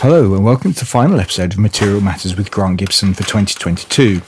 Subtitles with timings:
[0.00, 4.22] Hello, and welcome to the final episode of Material Matters with Grant Gibson for 2022.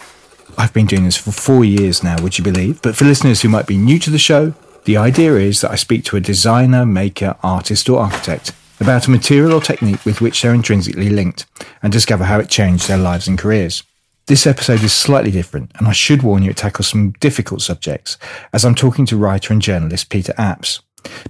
[0.59, 2.83] I've been doing this for four years now, would you believe?
[2.83, 4.53] But for listeners who might be new to the show,
[4.85, 9.13] the idea is that I speak to a designer, maker, artist, or architect about a
[9.13, 11.47] material or technique with which they're intrinsically linked
[11.85, 13.85] and discover how it changed their lives and careers.
[14.27, 18.19] This episode is slightly different, and I should warn you it tackles some difficult subjects,
[18.53, 20.81] as I'm talking to writer and journalist Peter Apps.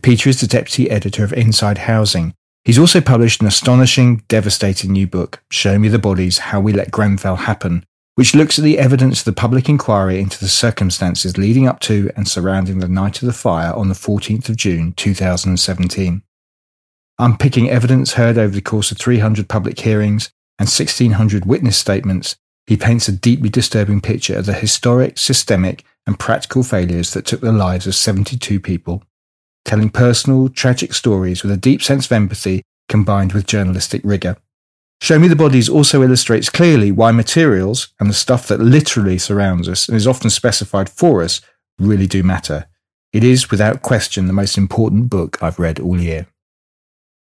[0.00, 2.32] Peter is the deputy editor of Inside Housing,
[2.64, 6.90] He's also published an astonishing, devastating new book, Show Me the Bodies How We Let
[6.90, 7.84] Grenfell Happen,
[8.16, 12.10] which looks at the evidence of the public inquiry into the circumstances leading up to
[12.16, 16.22] and surrounding the night of the fire on the 14th of June 2017.
[17.18, 22.36] Unpicking evidence heard over the course of 300 public hearings and 1,600 witness statements,
[22.66, 27.40] he paints a deeply disturbing picture of the historic, systemic, and practical failures that took
[27.40, 29.02] the lives of 72 people
[29.64, 34.36] telling personal, tragic stories with a deep sense of empathy combined with journalistic rigour.
[35.00, 39.68] Show Me the Bodies also illustrates clearly why materials and the stuff that literally surrounds
[39.68, 41.40] us and is often specified for us
[41.78, 42.66] really do matter.
[43.12, 46.26] It is, without question, the most important book I've read all year.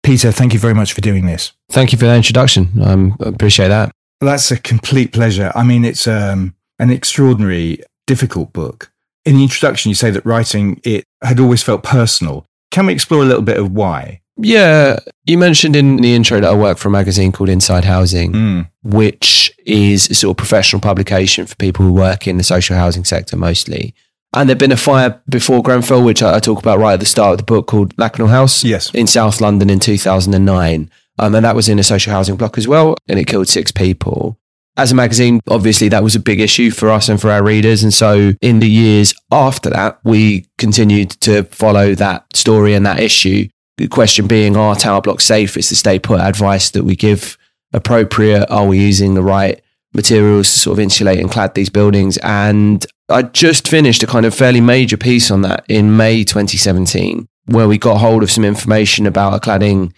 [0.02, 1.52] Peter, thank you very much for doing this.
[1.70, 2.70] Thank you for the introduction.
[2.82, 3.92] Um, I appreciate that.
[4.20, 5.52] That's a complete pleasure.
[5.54, 8.90] I mean, it's um, an extraordinary, difficult book
[9.30, 12.48] in the introduction, you say that writing it had always felt personal.
[12.72, 14.22] Can we explore a little bit of why?
[14.36, 18.32] Yeah, you mentioned in the intro that I work for a magazine called Inside Housing,
[18.32, 18.70] mm.
[18.82, 23.04] which is a sort of professional publication for people who work in the social housing
[23.04, 23.94] sector mostly.
[24.34, 27.32] And there'd been a fire before Grenfell, which I, talk about right at the start
[27.32, 28.92] of the book, called Lakanal House yes.
[28.92, 30.90] in South London in 2009.
[31.20, 33.70] Um, and that was in a social housing block as well, and it killed six
[33.70, 34.40] people
[34.80, 37.82] as a magazine, obviously that was a big issue for us and for our readers.
[37.82, 42.98] And so in the years after that, we continued to follow that story and that
[42.98, 43.46] issue.
[43.76, 45.58] The question being, are tower blocks safe?
[45.58, 47.36] Is the stay put advice that we give
[47.74, 48.50] appropriate?
[48.50, 49.60] Are we using the right
[49.92, 52.16] materials to sort of insulate and clad these buildings?
[52.18, 57.28] And I just finished a kind of fairly major piece on that in May 2017,
[57.46, 59.92] where we got hold of some information about a cladding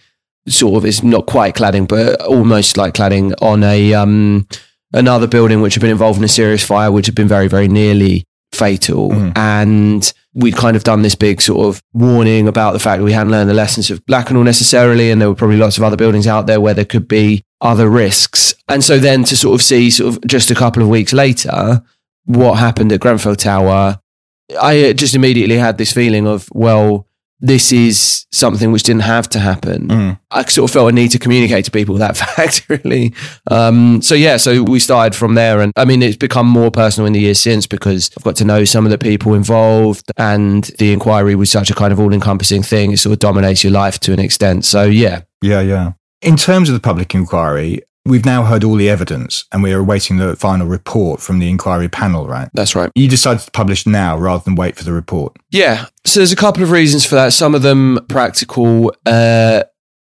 [0.45, 4.45] sort of, it's not quite cladding, but almost like cladding on a, um,
[4.93, 7.67] another building which had been involved in a serious fire, which had been very, very
[7.67, 9.09] nearly fatal.
[9.09, 9.33] Mm.
[9.35, 13.11] And we'd kind of done this big sort of warning about the fact that we
[13.11, 15.11] hadn't learned the lessons of Lakanal necessarily.
[15.11, 17.89] And there were probably lots of other buildings out there where there could be other
[17.89, 18.53] risks.
[18.67, 21.83] And so then to sort of see sort of just a couple of weeks later,
[22.25, 23.99] what happened at Grenfell Tower,
[24.59, 27.07] I just immediately had this feeling of, well,
[27.43, 29.89] this is something which didn't have to happen.
[29.89, 30.19] Mm.
[30.31, 33.13] I sort of felt a need to communicate to people that fact, really.
[33.51, 37.05] Um, so yeah, so we started from there, and I mean, it's become more personal
[37.05, 40.63] in the years since because I've got to know some of the people involved, and
[40.79, 42.93] the inquiry was such a kind of all-encompassing thing.
[42.93, 44.63] It sort of dominates your life to an extent.
[44.63, 45.91] So yeah, yeah, yeah.
[46.21, 49.79] In terms of the public inquiry, We've now heard all the evidence and we are
[49.79, 52.49] awaiting the final report from the inquiry panel, right?
[52.53, 52.91] That's right.
[52.95, 55.37] You decided to publish now rather than wait for the report.
[55.51, 55.85] Yeah.
[56.05, 57.31] So there's a couple of reasons for that.
[57.31, 58.93] Some of them practical.
[59.05, 59.63] Uh,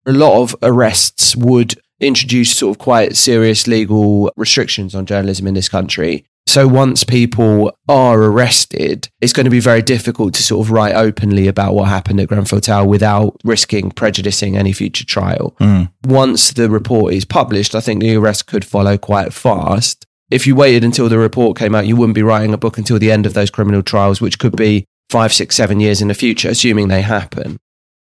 [0.06, 5.54] a lot of arrests would introduce sort of quite serious legal restrictions on journalism in
[5.54, 6.26] this country.
[6.46, 10.94] So once people are arrested, it's going to be very difficult to sort of write
[10.94, 15.56] openly about what happened at Grenfell Tower without risking prejudicing any future trial.
[15.58, 15.90] Mm.
[16.04, 20.06] Once the report is published, I think the arrest could follow quite fast.
[20.30, 22.98] If you waited until the report came out, you wouldn't be writing a book until
[22.98, 26.14] the end of those criminal trials, which could be five, six, seven years in the
[26.14, 27.58] future, assuming they happen.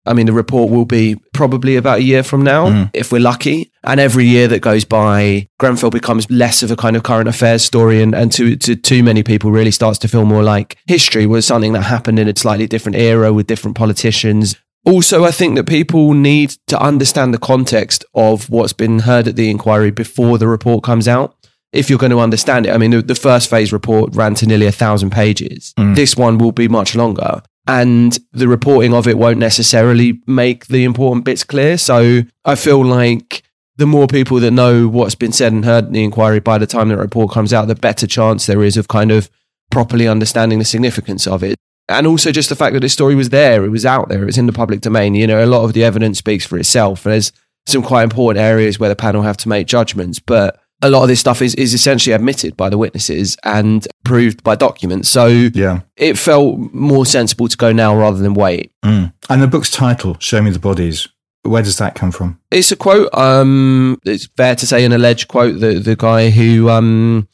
[0.07, 2.91] I mean, the report will be probably about a year from now, mm.
[2.93, 3.73] if we're lucky.
[3.85, 7.63] And every year that goes by, Grenfell becomes less of a kind of current affairs
[7.63, 11.27] story, and, and to, to too many people really starts to feel more like history
[11.27, 14.57] was something that happened in a slightly different era with different politicians.
[14.85, 19.35] Also, I think that people need to understand the context of what's been heard at
[19.35, 21.35] the inquiry before the report comes out
[21.73, 22.73] if you're going to understand it.
[22.73, 25.75] I mean, the, the, first phase report ran to nearly a thousand pages.
[25.77, 25.97] Mm.
[25.97, 30.85] This one will be much longer and the reporting of it won't necessarily make the
[30.85, 31.77] important bits clear.
[31.77, 33.43] So I feel like
[33.77, 36.67] the more people that know what's been said and heard in the inquiry by the
[36.67, 39.31] time the report comes out, the better chance there is of kind of
[39.71, 41.57] properly understanding the significance of it.
[41.89, 44.27] And also just the fact that this story was there, it was out there, it
[44.27, 45.15] was in the public domain.
[45.15, 47.05] You know, a lot of the evidence speaks for itself.
[47.05, 47.33] And there's
[47.67, 50.19] some quite important areas where the panel have to make judgments.
[50.19, 54.43] But a lot of this stuff is, is essentially admitted by the witnesses and proved
[54.43, 55.09] by documents.
[55.09, 55.81] So yeah.
[55.97, 58.73] it felt more sensible to go now rather than wait.
[58.85, 59.13] Mm.
[59.29, 61.09] And the book's title, Show Me the Bodies,
[61.43, 62.41] where does that come from?
[62.51, 63.13] It's a quote.
[63.15, 65.61] Um, it's fair to say an alleged quote.
[65.61, 67.29] The, the guy who um,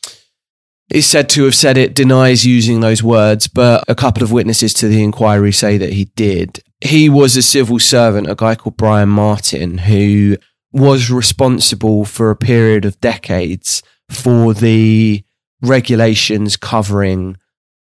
[0.91, 4.75] is said to have said it denies using those words, but a couple of witnesses
[4.75, 6.63] to the inquiry say that he did.
[6.81, 10.37] He was a civil servant, a guy called Brian Martin, who
[10.73, 15.23] was responsible for a period of decades for the
[15.61, 17.37] regulations covering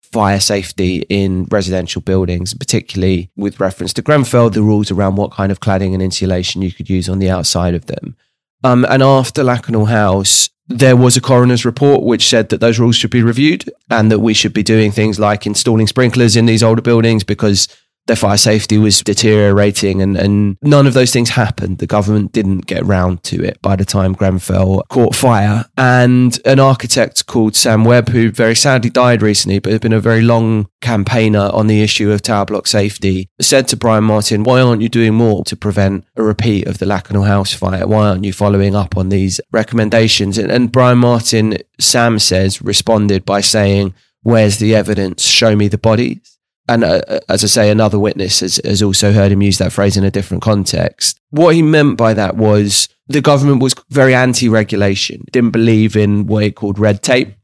[0.02, 5.50] fire safety in residential buildings, particularly with reference to Grenfell, the rules around what kind
[5.50, 8.16] of cladding and insulation you could use on the outside of them.
[8.62, 12.96] Um, and after Lakanal House, there was a coroner's report which said that those rules
[12.96, 16.62] should be reviewed and that we should be doing things like installing sprinklers in these
[16.62, 17.68] older buildings because
[18.06, 21.78] their fire safety was deteriorating and, and none of those things happened.
[21.78, 25.64] The government didn't get round to it by the time Grenfell caught fire.
[25.78, 30.00] And an architect called Sam Webb, who very sadly died recently, but had been a
[30.00, 34.60] very long campaigner on the issue of tower block safety, said to Brian Martin, why
[34.60, 37.86] aren't you doing more to prevent a repeat of the Lakanal House fire?
[37.86, 40.36] Why aren't you following up on these recommendations?
[40.36, 45.24] And, and Brian Martin, Sam says, responded by saying, where's the evidence?
[45.24, 46.33] Show me the bodies
[46.68, 49.72] and uh, uh, as I say, another witness has, has also heard him use that
[49.72, 51.20] phrase in a different context.
[51.30, 56.26] What he meant by that was the government was very anti regulation, didn't believe in
[56.26, 57.34] what it called red tape.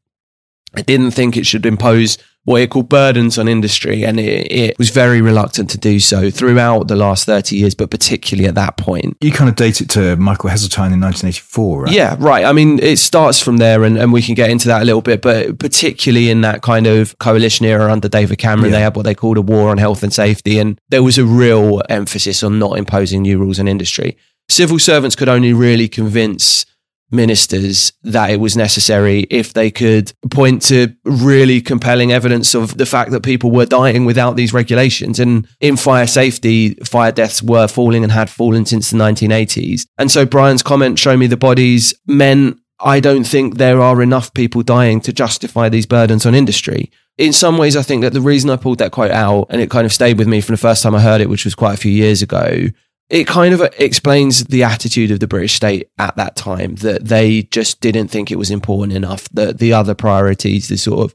[0.75, 4.79] I didn't think it should impose what it called burdens on industry, and it, it,
[4.79, 8.77] was very reluctant to do so throughout the last 30 years, but particularly at that
[8.77, 9.17] point.
[9.21, 11.93] You kind of date it to Michael Heseltine in 1984, right?
[11.93, 12.45] Yeah, right.
[12.45, 15.03] I mean, it starts from there, and, and we can get into that a little
[15.03, 18.79] bit, but particularly in that kind of coalition era under David Cameron, yeah.
[18.79, 21.25] they had what they called a war on health and safety, and there was a
[21.25, 24.17] real emphasis on not imposing new rules on industry.
[24.49, 26.65] Civil servants could only really convince
[27.11, 32.87] ministers that it was necessary if they could point to really compelling evidence of the
[32.87, 35.19] fact that people were dying without these regulations.
[35.19, 39.87] And in fire safety, fire deaths were falling and had fallen since the 1980s.
[39.99, 44.33] And so Brian's comment, show me the bodies, meant I don't think there are enough
[44.33, 46.91] people dying to justify these burdens on industry.
[47.19, 49.71] In some ways, I think that the reason I pulled that quote out and it
[49.71, 51.75] kind of stayed with me from the first time I heard it, which was quite
[51.75, 52.69] a few years ago,
[53.11, 57.43] it kind of explains the attitude of the British state at that time that they
[57.43, 61.15] just didn't think it was important enough that the other priorities, the sort of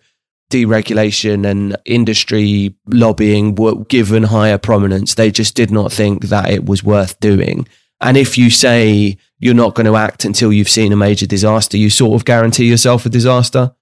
[0.51, 5.13] deregulation and industry lobbying were given higher prominence.
[5.13, 7.65] They just did not think that it was worth doing.
[8.01, 11.77] And if you say you're not going to act until you've seen a major disaster,
[11.77, 13.73] you sort of guarantee yourself a disaster.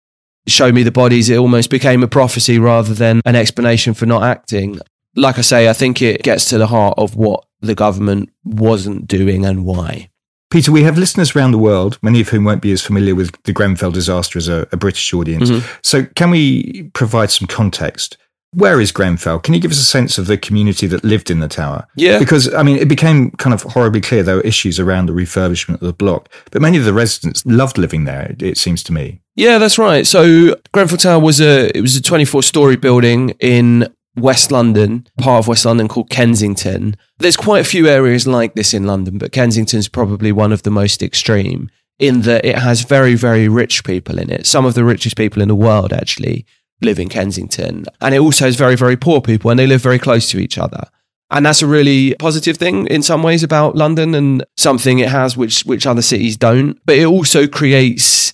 [0.48, 1.30] Show me the bodies.
[1.30, 4.80] It almost became a prophecy rather than an explanation for not acting.
[5.16, 9.07] Like I say, I think it gets to the heart of what the government wasn't
[9.07, 10.10] doing and why.
[10.50, 13.36] Peter, we have listeners around the world, many of whom won't be as familiar with
[13.44, 15.50] the Grenfell disaster as a, a British audience.
[15.50, 15.68] Mm-hmm.
[15.81, 18.18] So, can we provide some context?
[18.51, 19.39] Where is Grenfell?
[19.39, 21.88] Can you give us a sense of the community that lived in the tower?
[21.95, 22.19] Yeah.
[22.19, 25.75] Because, I mean, it became kind of horribly clear there were issues around the refurbishment
[25.75, 28.94] of the block, but many of the residents loved living there, it, it seems to
[28.94, 29.21] me.
[29.36, 30.06] Yeah, that's right.
[30.06, 35.39] So Grenfell Tower was a it was a 24 story building in West London, part
[35.39, 36.95] of West London called Kensington.
[37.18, 40.71] There's quite a few areas like this in London, but Kensington's probably one of the
[40.71, 41.69] most extreme
[42.00, 44.45] in that it has very, very rich people in it.
[44.45, 46.45] Some of the richest people in the world actually
[46.81, 47.86] live in Kensington.
[48.01, 50.57] And it also has very, very poor people and they live very close to each
[50.57, 50.88] other.
[51.31, 55.36] And that's a really positive thing in some ways about London and something it has
[55.36, 56.80] which which other cities don't.
[56.86, 58.33] But it also creates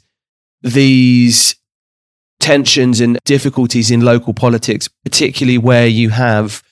[0.61, 1.55] these
[2.39, 6.63] tensions and difficulties in local politics, particularly where you have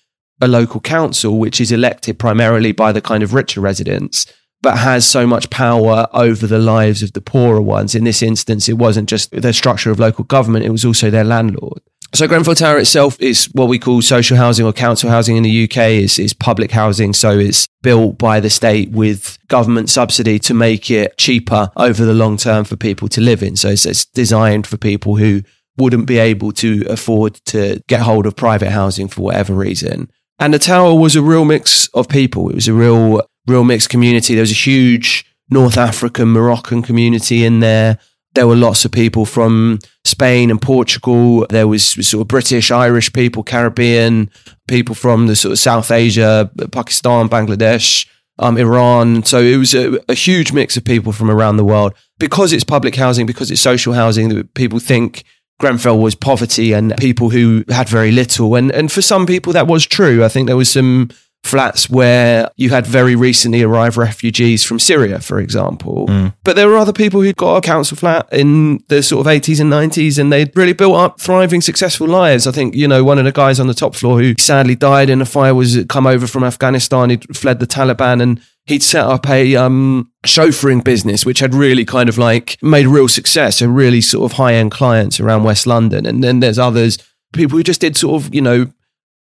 [0.42, 4.26] a local council which is elected primarily by the kind of richer residents
[4.62, 7.96] but has so much power over the lives of the poorer ones.
[7.96, 11.24] In this instance, it wasn't just the structure of local government, it was also their
[11.24, 11.82] landlord.
[12.14, 15.66] So Grenfell Tower itself is what we call social housing or council housing in the
[15.66, 17.14] UK is, is public housing.
[17.14, 22.14] So it's built by the state with government subsidy to make it cheaper over the
[22.14, 23.58] long term for people to live in.
[23.58, 25.44] So it's, it's designed for people who
[25.78, 30.10] wouldn't be able to afford to get hold of private housing for whatever reason.
[30.40, 32.50] And the tower was a real mix of people.
[32.50, 34.36] It was a real, real mixed community.
[34.36, 37.98] There was a huge North African, Moroccan community in there.
[38.36, 41.48] There were lots of people from Spain and Portugal.
[41.50, 44.30] There was sort of British, Irish people, Caribbean,
[44.68, 48.08] people from the sort of South Asia, Pakistan, Bangladesh,
[48.38, 49.24] um, Iran.
[49.24, 51.94] So it was a, a huge mix of people from around the world.
[52.20, 55.24] Because it's public housing, because it's social housing, people think
[55.60, 58.56] Grenfell was poverty and people who had very little.
[58.56, 60.24] And, and for some people, that was true.
[60.24, 61.10] I think there was some
[61.44, 66.06] flats where you had very recently arrived refugees from Syria, for example.
[66.08, 66.34] Mm.
[66.44, 69.60] But there were other people who'd got a council flat in the sort of 80s
[69.60, 72.46] and 90s and they'd really built up thriving, successful lives.
[72.46, 75.10] I think, you know, one of the guys on the top floor who sadly died
[75.10, 77.10] in a fire was come over from Afghanistan.
[77.10, 81.86] He'd fled the Taliban and he'd set up a um, chauffeuring business, which had really
[81.86, 85.66] kind of like made real success, a really sort of high end clients around West
[85.66, 86.06] London.
[86.06, 86.98] And then there's others,
[87.34, 88.72] people who just did sort of, you know,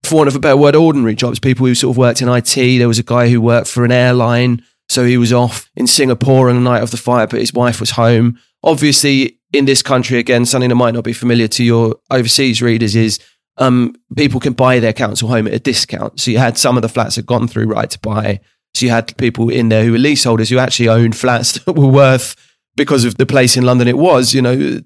[0.03, 2.55] for want of a better word, ordinary jobs, people who sort of worked in IT.
[2.55, 6.49] There was a guy who worked for an airline So he was off in Singapore
[6.49, 8.37] on the night of the fire, but his wife was home.
[8.61, 12.93] Obviously, in this country, again, something that might not be familiar to your overseas readers
[12.93, 13.17] is
[13.57, 16.19] um, people can buy their council home at a discount.
[16.19, 18.41] So you had some of the flats had gone through right to buy.
[18.73, 21.87] So you had people in there who were leaseholders who actually owned flats that were
[21.87, 22.35] worth
[22.75, 24.79] because of the place in London it was, you know,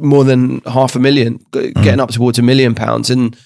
[0.00, 1.98] more than half a million, getting mm.
[1.98, 3.10] up towards a million pounds.
[3.10, 3.36] And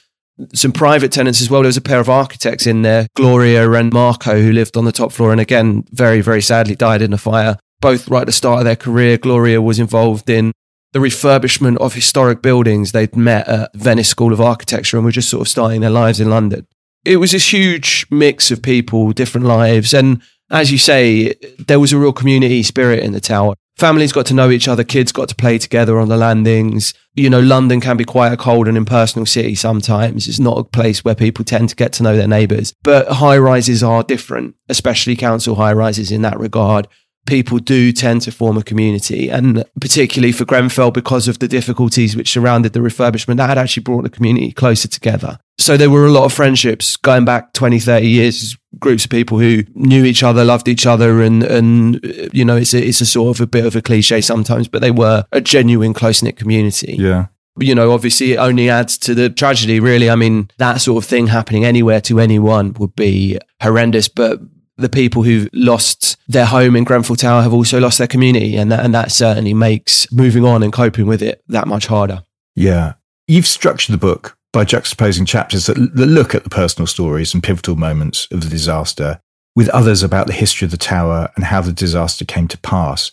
[0.52, 1.62] some private tenants as well.
[1.62, 4.92] There was a pair of architects in there, Gloria and Marco, who lived on the
[4.92, 7.56] top floor and again, very, very sadly died in a fire.
[7.80, 9.18] Both right at the start of their career.
[9.18, 10.52] Gloria was involved in
[10.92, 12.92] the refurbishment of historic buildings.
[12.92, 16.20] They'd met at Venice School of Architecture and were just sort of starting their lives
[16.20, 16.66] in London.
[17.04, 19.92] It was this huge mix of people, different lives.
[19.92, 23.54] And as you say, there was a real community spirit in the tower.
[23.76, 26.94] Families got to know each other, kids got to play together on the landings.
[27.14, 30.28] You know, London can be quite a cold and impersonal city sometimes.
[30.28, 32.72] It's not a place where people tend to get to know their neighbours.
[32.84, 36.86] But high rises are different, especially council high rises in that regard
[37.26, 39.30] people do tend to form a community.
[39.30, 43.82] And particularly for Grenfell, because of the difficulties which surrounded the refurbishment, that had actually
[43.82, 45.38] brought the community closer together.
[45.58, 49.38] So there were a lot of friendships going back 20, 30 years, groups of people
[49.38, 51.22] who knew each other, loved each other.
[51.22, 52.00] And, and
[52.32, 54.80] you know, it's a, it's a sort of a bit of a cliche sometimes, but
[54.80, 56.96] they were a genuine close knit community.
[56.98, 57.26] Yeah
[57.58, 60.10] you know, obviously it only adds to the tragedy, really.
[60.10, 64.08] I mean, that sort of thing happening anywhere to anyone would be horrendous.
[64.08, 64.40] But
[64.76, 68.56] the people who've lost their home in Grenfell Tower have also lost their community.
[68.56, 72.24] And that, and that certainly makes moving on and coping with it that much harder.
[72.56, 72.94] Yeah.
[73.28, 77.42] You've structured the book by juxtaposing chapters that, that look at the personal stories and
[77.42, 79.20] pivotal moments of the disaster
[79.54, 83.10] with others about the history of the tower and how the disaster came to pass.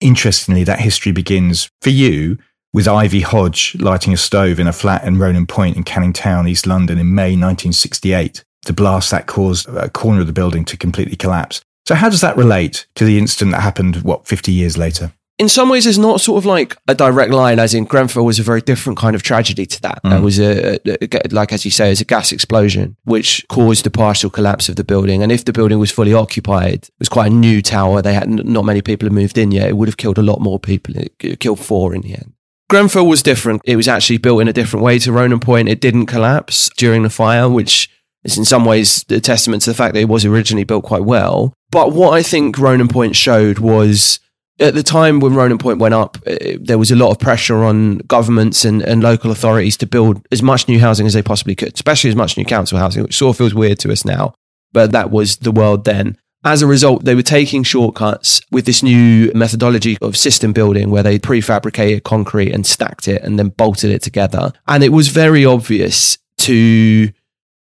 [0.00, 2.38] Interestingly, that history begins for you
[2.72, 6.48] with Ivy Hodge lighting a stove in a flat in Ronan Point in Canning Town,
[6.48, 10.64] East London in May 1968 the blast that caused a uh, corner of the building
[10.66, 11.60] to completely collapse.
[11.86, 15.12] So, how does that relate to the incident that happened, what, 50 years later?
[15.38, 18.40] In some ways, it's not sort of like a direct line, as in Grenfell was
[18.40, 20.02] a very different kind of tragedy to that.
[20.02, 20.18] Mm.
[20.18, 23.84] It was a, a, a, like, as you say, it's a gas explosion, which caused
[23.84, 25.22] the partial collapse of the building.
[25.22, 28.02] And if the building was fully occupied, it was quite a new tower.
[28.02, 29.68] They had not many people had moved in yet.
[29.68, 30.94] It would have killed a lot more people.
[30.96, 32.32] It killed four in the end.
[32.68, 33.62] Grenfell was different.
[33.64, 35.68] It was actually built in a different way to Ronan Point.
[35.68, 37.88] It didn't collapse during the fire, which
[38.24, 41.04] it's in some ways a testament to the fact that it was originally built quite
[41.04, 41.54] well.
[41.70, 44.18] But what I think Ronan Point showed was
[44.60, 47.18] at the time when Ronan Point went up, it, uh, there was a lot of
[47.18, 51.22] pressure on governments and, and local authorities to build as much new housing as they
[51.22, 54.04] possibly could, especially as much new council housing, which sort of feels weird to us
[54.04, 54.34] now.
[54.72, 56.18] But that was the world then.
[56.44, 61.02] As a result, they were taking shortcuts with this new methodology of system building where
[61.02, 64.52] they prefabricated concrete and stacked it and then bolted it together.
[64.66, 67.10] And it was very obvious to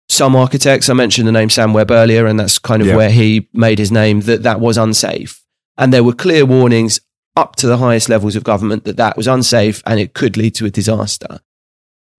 [0.09, 0.89] some architects.
[0.89, 2.95] I mentioned the name Sam Webb earlier, and that's kind of yeah.
[2.97, 5.41] where he made his name, that that was unsafe.
[5.79, 6.99] And there were clear warnings
[7.35, 10.53] up to the highest levels of government that that was unsafe and it could lead
[10.55, 11.39] to a disaster.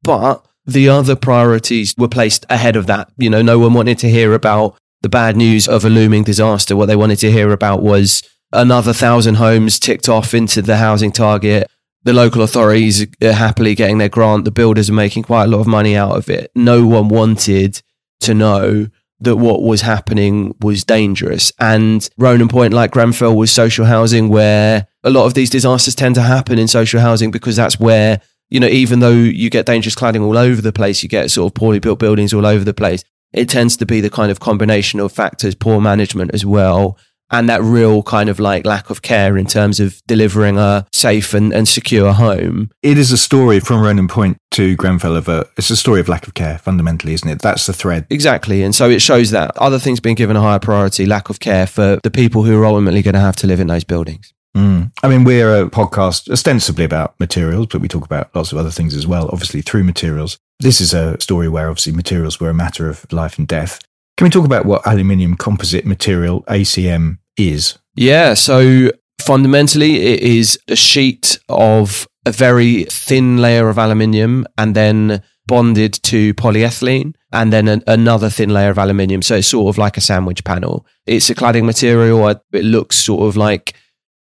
[0.02, 3.12] But the other priorities were placed ahead of that.
[3.19, 6.75] You know, no one wanted to hear about the bad news of a looming disaster.
[6.75, 11.12] What they wanted to hear about was another thousand homes ticked off into the housing
[11.12, 11.71] target.
[12.02, 14.47] The local authorities are happily getting their grant.
[14.47, 16.50] The builders are making quite a lot of money out of it.
[16.55, 17.83] No one wanted
[18.21, 18.88] to know
[19.21, 21.53] that what was happening was dangerous.
[21.59, 26.15] And Ronan Point, like Grenfell, was social housing where a lot of these disasters tend
[26.15, 29.95] to happen in social housing because that's where, you know, even though you get dangerous
[29.95, 32.75] cladding all over the place, you get sort of poorly built buildings all over the
[32.75, 33.05] place.
[33.33, 36.99] It tends to be the kind of combination of factors, poor management as well,
[37.31, 41.35] and that real kind of like lack of care in terms of delivering a safe
[41.35, 42.71] and, and secure home.
[42.83, 46.09] It is a story from Ronan Point to Grenfell of a, it's a story of
[46.09, 47.41] lack of care fundamentally, isn't it?
[47.41, 48.07] That's the thread.
[48.11, 48.63] Exactly.
[48.63, 51.67] And so it shows that other things being given a higher priority, lack of care
[51.67, 54.33] for the people who are ultimately going to have to live in those buildings.
[54.57, 54.91] Mm.
[55.03, 58.71] I mean, we're a podcast ostensibly about materials, but we talk about lots of other
[58.71, 60.39] things as well, obviously through materials.
[60.59, 63.81] This is a story where obviously materials were a matter of life and death.
[64.17, 67.79] Can we talk about what aluminium composite material ACM is?
[67.95, 68.35] Yeah.
[68.35, 75.23] So fundamentally, it is a sheet of a very thin layer of aluminium and then
[75.47, 79.23] bonded to polyethylene and then an, another thin layer of aluminium.
[79.23, 80.87] So it's sort of like a sandwich panel.
[81.07, 82.29] It's a cladding material.
[82.29, 83.75] It looks sort of like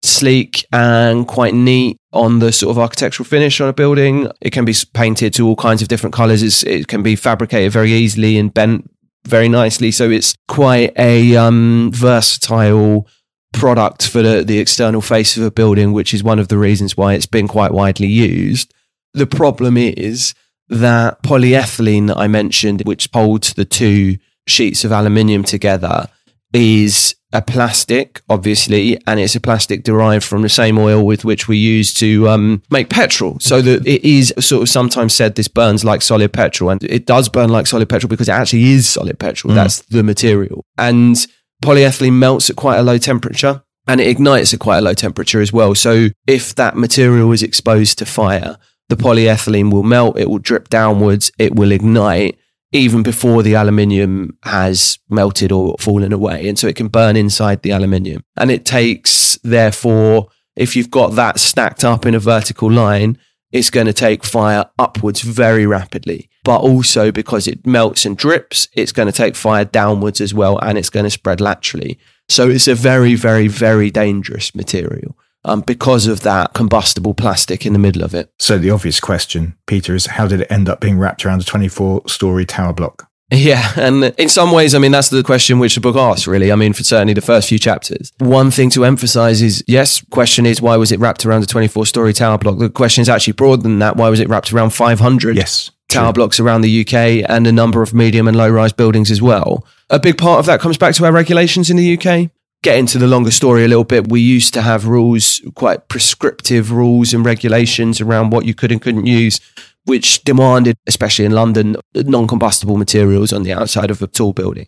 [0.03, 4.29] sleek and quite neat on the sort of architectural finish on a building.
[4.41, 6.43] It can be painted to all kinds of different colors.
[6.43, 8.89] It's, it can be fabricated very easily and bent
[9.27, 9.91] very nicely.
[9.91, 13.07] So it's quite a um, versatile
[13.53, 16.95] product for the, the external face of a building, which is one of the reasons
[16.95, 18.73] why it's been quite widely used.
[19.13, 20.33] The problem is
[20.69, 24.17] that polyethylene that I mentioned, which holds the two
[24.47, 26.07] sheets of aluminium together,
[26.53, 31.47] is a plastic, obviously, and it's a plastic derived from the same oil with which
[31.47, 33.37] we use to um, make petrol.
[33.39, 37.05] So that it is sort of sometimes said this burns like solid petrol, and it
[37.05, 39.51] does burn like solid petrol because it actually is solid petrol.
[39.51, 39.55] Mm.
[39.55, 40.65] That's the material.
[40.77, 41.15] And
[41.61, 45.41] polyethylene melts at quite a low temperature and it ignites at quite a low temperature
[45.41, 45.73] as well.
[45.73, 48.57] So if that material is exposed to fire,
[48.89, 52.37] the polyethylene will melt, it will drip downwards, it will ignite
[52.71, 56.47] even before the aluminium has melted or fallen away.
[56.47, 58.23] And so it can burn inside the aluminium.
[58.35, 63.17] And it takes, therefore, if you've got that stacked up in a vertical line,
[63.51, 66.29] it's going to take fire upwards very rapidly.
[66.43, 70.59] But also because it melts and drips, it's going to take fire downwards as well
[70.59, 71.97] and it's going to spread laterally.
[72.29, 75.17] So it's a very, very, very dangerous material.
[75.47, 78.29] Um, because of that combustible plastic in the middle of it.
[78.37, 81.45] So the obvious question, Peter, is how did it end up being wrapped around a
[81.45, 83.07] 24 story tower block?
[83.31, 86.49] Yeah, and in some ways, I mean, that's the question which the book asks, really.
[86.49, 88.13] I mean, for certainly the first few chapters.
[88.19, 91.85] One thing to emphasize is yes, question is why was it wrapped around a 24
[91.87, 92.57] story tower block?
[92.57, 93.97] The question is actually broader than that.
[93.97, 96.13] Why was it wrapped around 500 yes, tower true.
[96.13, 99.65] blocks around the UK and a number of medium and low rise buildings as well?
[99.89, 102.31] A big part of that comes back to our regulations in the UK
[102.63, 106.71] get into the longer story a little bit, we used to have rules, quite prescriptive
[106.71, 109.39] rules and regulations around what you could and couldn't use,
[109.85, 114.67] which demanded, especially in London, non combustible materials on the outside of a tall building.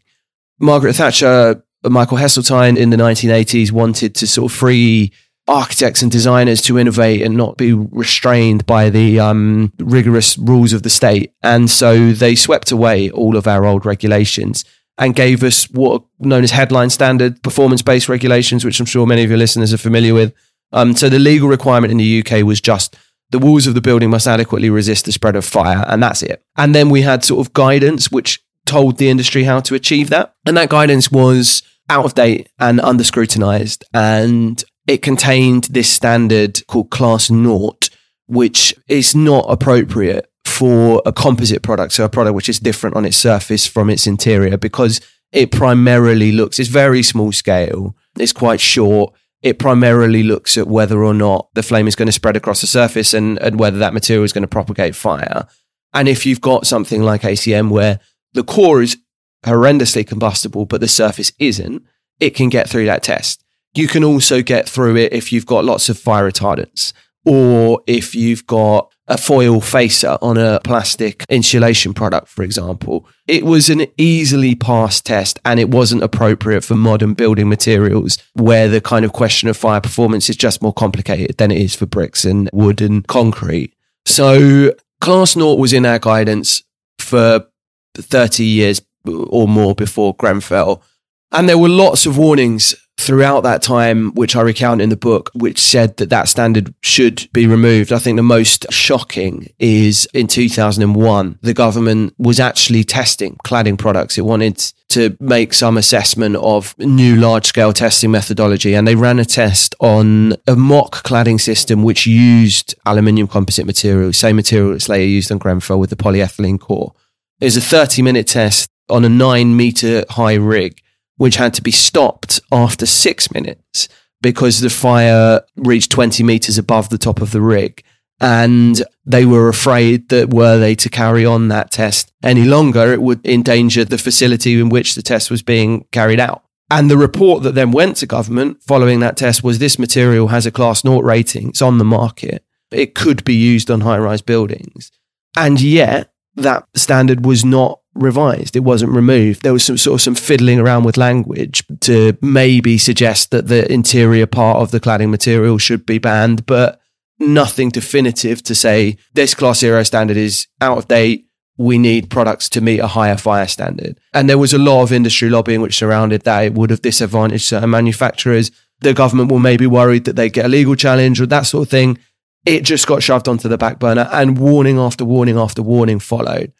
[0.59, 5.11] Margaret Thatcher, Michael Heseltine in the 1980s wanted to sort of free
[5.47, 10.83] architects and designers to innovate and not be restrained by the um, rigorous rules of
[10.83, 11.33] the state.
[11.41, 14.63] And so they swept away all of our old regulations
[14.99, 19.07] and gave us what are known as headline standard performance based regulations, which I'm sure
[19.07, 20.33] many of your listeners are familiar with.
[20.71, 22.95] Um, so the legal requirement in the UK was just
[23.31, 26.43] the walls of the building must adequately resist the spread of fire, and that's it.
[26.57, 30.35] And then we had sort of guidance which told the industry how to achieve that.
[30.45, 33.83] And that guidance was out of date and under scrutinized.
[33.93, 37.89] And it contained this standard called Class Naught,
[38.27, 43.05] which is not appropriate for a composite product, so a product which is different on
[43.05, 44.99] its surface from its interior, because
[45.31, 49.13] it primarily looks, it's very small scale, it's quite short.
[49.41, 52.67] It primarily looks at whether or not the flame is going to spread across the
[52.67, 55.47] surface and, and whether that material is going to propagate fire.
[55.93, 58.01] And if you've got something like ACM where
[58.33, 58.97] the core is
[59.45, 61.83] horrendously combustible, but the surface isn't,
[62.19, 63.43] it can get through that test.
[63.75, 66.91] You can also get through it if you've got lots of fire retardants
[67.25, 73.07] or if you've got a foil facer on a plastic insulation product, for example.
[73.27, 78.69] It was an easily passed test and it wasn't appropriate for modern building materials where
[78.69, 81.87] the kind of question of fire performance is just more complicated than it is for
[81.87, 83.73] bricks and wood and concrete.
[84.05, 86.63] So Class Naught was in our guidance
[86.99, 87.47] for
[87.95, 90.83] 30 years or more before Grenfell.
[91.31, 95.31] And there were lots of warnings throughout that time, which I recount in the book,
[95.33, 97.93] which said that that standard should be removed.
[97.93, 104.17] I think the most shocking is in 2001, the government was actually testing cladding products.
[104.17, 104.57] It wanted
[104.89, 108.73] to make some assessment of new large scale testing methodology.
[108.73, 114.11] And they ran a test on a mock cladding system which used aluminium composite material,
[114.11, 116.93] same material that's later used on Grenfell with the polyethylene core.
[117.39, 120.81] It was a 30 minute test on a nine meter high rig
[121.19, 123.89] which had to be stopped after six minutes
[124.21, 127.83] because the fire reached 20 meters above the top of the rig.
[128.21, 133.01] And they were afraid that were they to carry on that test any longer, it
[133.01, 136.43] would endanger the facility in which the test was being carried out.
[136.71, 140.45] And the report that then went to government following that test was this material has
[140.45, 141.49] a class naught rating.
[141.49, 142.45] It's on the market.
[142.71, 144.89] It could be used on high rise buildings.
[145.35, 148.55] And yet that standard was not revised.
[148.55, 149.43] It wasn't removed.
[149.43, 153.71] There was some sort of some fiddling around with language to maybe suggest that the
[153.71, 156.79] interior part of the cladding material should be banned, but
[157.19, 161.25] nothing definitive to say this class zero standard is out of date.
[161.57, 163.99] We need products to meet a higher fire standard.
[164.13, 166.45] And there was a lot of industry lobbying which surrounded that.
[166.45, 168.49] It would have disadvantaged certain manufacturers.
[168.79, 171.69] The government were maybe worried that they get a legal challenge or that sort of
[171.69, 171.99] thing.
[172.45, 176.53] It just got shoved onto the back burner and warning after warning after warning followed.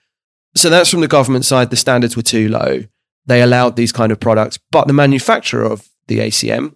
[0.55, 1.69] So that's from the government side.
[1.69, 2.83] The standards were too low.
[3.25, 6.75] They allowed these kind of products, but the manufacturer of the ACM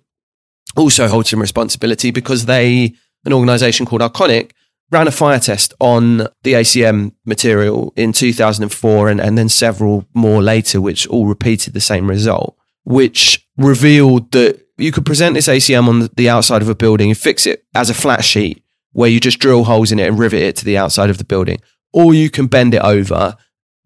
[0.76, 2.94] also holds some responsibility because they,
[3.26, 4.52] an organization called Arconic,
[4.92, 10.42] ran a fire test on the ACM material in 2004 and, and then several more
[10.44, 15.88] later, which all repeated the same result, which revealed that you could present this ACM
[15.88, 19.20] on the outside of a building and fix it as a flat sheet where you
[19.20, 21.60] just drill holes in it and rivet it to the outside of the building,
[21.92, 23.36] or you can bend it over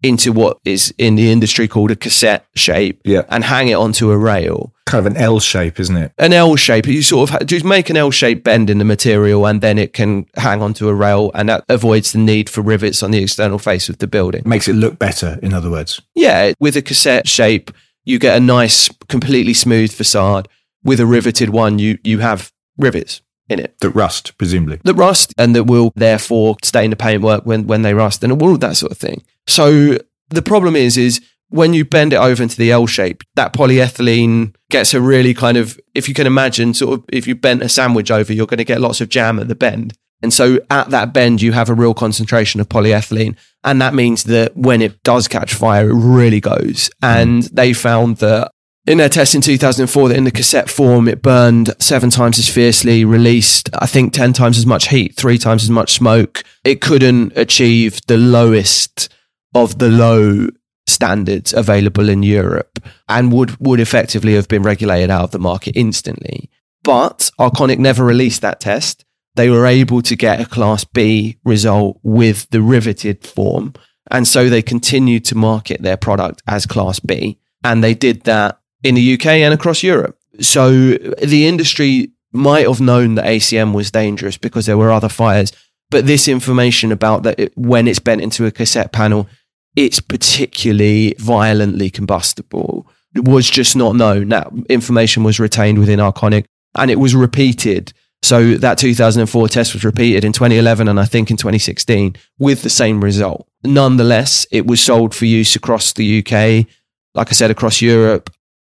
[0.02, 3.22] into what is in the industry called a cassette shape yeah.
[3.28, 4.72] and hang it onto a rail.
[4.86, 6.12] kind of an L shape, isn't it?
[6.18, 6.86] An L shape.
[6.86, 9.92] You sort of just make an L shape bend in the material and then it
[9.92, 13.58] can hang onto a rail and that avoids the need for rivets on the external
[13.58, 14.42] face of the building.
[14.46, 16.00] Makes it look better, in other words.
[16.14, 17.72] Yeah, with a cassette shape,
[18.04, 20.48] you get a nice, completely smooth facade.
[20.84, 23.78] With a riveted one, you, you have rivets in it.
[23.80, 24.80] That rust, presumably.
[24.84, 28.52] That rust and that will therefore stain the paintwork when, when they rust and all
[28.52, 29.22] of that sort of thing.
[29.46, 33.52] So the problem is, is when you bend it over into the L shape, that
[33.52, 37.62] polyethylene gets a really kind of, if you can imagine, sort of, if you bent
[37.62, 39.94] a sandwich over, you're going to get lots of jam at the bend.
[40.20, 43.36] And so at that bend, you have a real concentration of polyethylene.
[43.64, 46.90] And that means that when it does catch fire, it really goes.
[47.00, 48.50] And they found that
[48.88, 52.48] in their test in 2004, that in the cassette form, it burned seven times as
[52.48, 56.42] fiercely, released, I think, 10 times as much heat, three times as much smoke.
[56.64, 59.10] It couldn't achieve the lowest
[59.54, 60.48] of the low
[60.86, 62.78] standards available in Europe
[63.10, 66.48] and would, would effectively have been regulated out of the market instantly.
[66.82, 69.04] But Arconic never released that test.
[69.34, 73.74] They were able to get a Class B result with the riveted form.
[74.10, 77.38] And so they continued to market their product as Class B.
[77.62, 80.18] And they did that in the UK and across Europe.
[80.40, 85.52] So the industry might have known that ACM was dangerous because there were other fires.
[85.90, 89.28] But this information about that it, when it's bent into a cassette panel,
[89.74, 94.28] it's particularly violently combustible was just not known.
[94.28, 97.92] That information was retained within Arconic and it was repeated.
[98.22, 102.70] So that 2004 test was repeated in 2011 and I think in 2016 with the
[102.70, 103.48] same result.
[103.64, 106.66] Nonetheless, it was sold for use across the UK,
[107.14, 108.30] like I said, across Europe.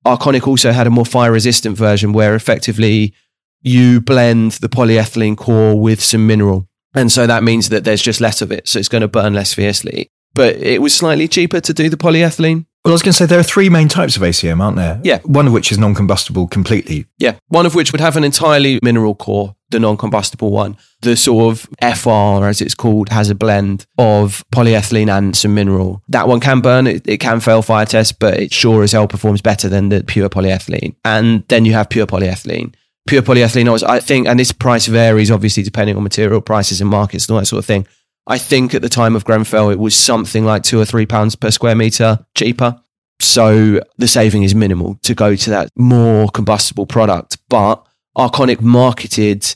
[0.05, 3.13] Arconic also had a more fire resistant version where effectively
[3.61, 6.67] you blend the polyethylene core with some mineral.
[6.93, 8.67] And so that means that there's just less of it.
[8.67, 11.97] So it's going to burn less fiercely but it was slightly cheaper to do the
[11.97, 12.65] polyethylene.
[12.83, 14.99] Well, I was going to say there are three main types of ACM, aren't there?
[15.03, 15.19] Yeah.
[15.19, 17.05] One of which is non combustible completely.
[17.17, 17.35] Yeah.
[17.47, 20.77] One of which would have an entirely mineral core, the non combustible one.
[21.01, 26.01] The sort of FR, as it's called, has a blend of polyethylene and some mineral.
[26.07, 29.07] That one can burn, it, it can fail fire tests, but it sure as hell
[29.07, 30.95] performs better than the pure polyethylene.
[31.03, 32.73] And then you have pure polyethylene.
[33.05, 37.25] Pure polyethylene, I think, and this price varies obviously depending on material prices and markets
[37.25, 37.85] and all that sort of thing
[38.25, 41.35] I think at the time of Grenfell, it was something like two or three pounds
[41.35, 42.79] per square meter cheaper.
[43.19, 47.37] So the saving is minimal to go to that more combustible product.
[47.49, 47.85] But
[48.17, 49.55] Arconic marketed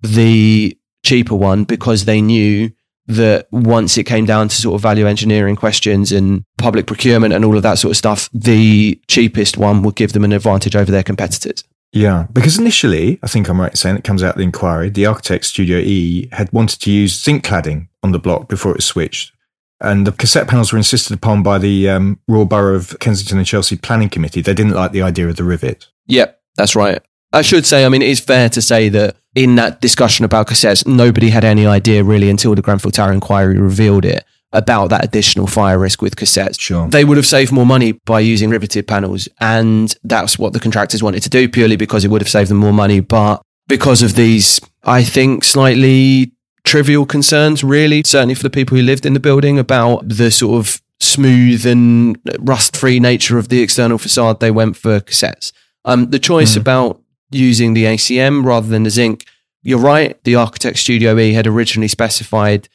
[0.00, 2.70] the cheaper one because they knew
[3.06, 7.44] that once it came down to sort of value engineering questions and public procurement and
[7.44, 10.92] all of that sort of stuff, the cheapest one would give them an advantage over
[10.92, 11.64] their competitors.
[11.92, 14.90] Yeah, because initially, I think I'm right in saying it comes out of the inquiry,
[14.90, 18.78] the architect Studio E had wanted to use zinc cladding on the block before it
[18.78, 19.32] was switched.
[19.80, 23.46] And the cassette panels were insisted upon by the um, Royal Borough of Kensington and
[23.46, 24.42] Chelsea Planning Committee.
[24.42, 25.86] They didn't like the idea of the rivet.
[26.08, 27.00] Yep, that's right.
[27.32, 30.48] I should say, I mean, it is fair to say that in that discussion about
[30.48, 35.04] cassettes, nobody had any idea really until the Grenfell Tower inquiry revealed it about that
[35.04, 36.58] additional fire risk with cassettes.
[36.58, 36.88] Sure.
[36.88, 39.28] They would have saved more money by using riveted panels.
[39.38, 42.56] And that's what the contractors wanted to do purely because it would have saved them
[42.56, 42.98] more money.
[42.98, 46.32] But because of these, I think, slightly
[46.64, 50.58] trivial concerns, really, certainly for the people who lived in the building about the sort
[50.58, 55.52] of smooth and rust free nature of the external facade, they went for cassettes.
[55.84, 56.62] Um, the choice mm.
[56.62, 59.24] about using the ACM rather than the zinc,
[59.62, 60.22] you're right.
[60.24, 62.68] The Architect Studio E had originally specified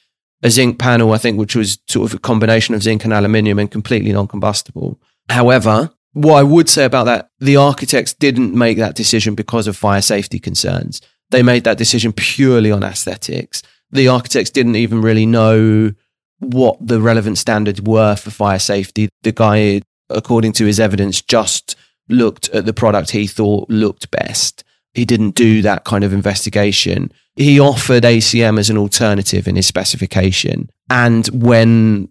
[0.44, 3.60] a zinc panel, I think, which was sort of a combination of zinc and aluminium
[3.60, 5.00] and completely non combustible.
[5.30, 9.78] However, what I would say about that, the architects didn't make that decision because of
[9.78, 11.02] fire safety concerns.
[11.32, 13.64] They made that decision purely on aesthetics.
[13.92, 15.94] The architects didn't even really know
[16.40, 19.10] what the relevant standards were for fire safety.
[19.24, 21.76] The guy, according to his evidence, just
[22.10, 24.64] looked at the product he thought looked best.
[24.94, 29.66] He didn't do that kind of investigation he offered ACM as an alternative in his
[29.66, 30.70] specification.
[30.90, 32.10] And when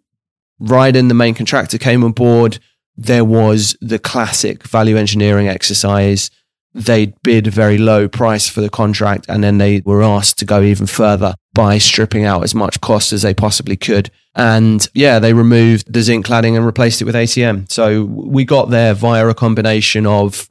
[0.60, 2.58] Rydon, the main contractor, came on board,
[2.96, 6.30] there was the classic value engineering exercise.
[6.74, 10.44] They bid a very low price for the contract, and then they were asked to
[10.44, 14.10] go even further by stripping out as much cost as they possibly could.
[14.34, 17.70] And yeah, they removed the zinc cladding and replaced it with ACM.
[17.70, 20.48] So we got there via a combination of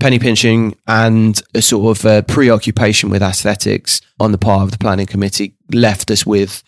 [0.00, 4.78] penny pinching and a sort of a preoccupation with aesthetics on the part of the
[4.78, 6.62] planning committee left us with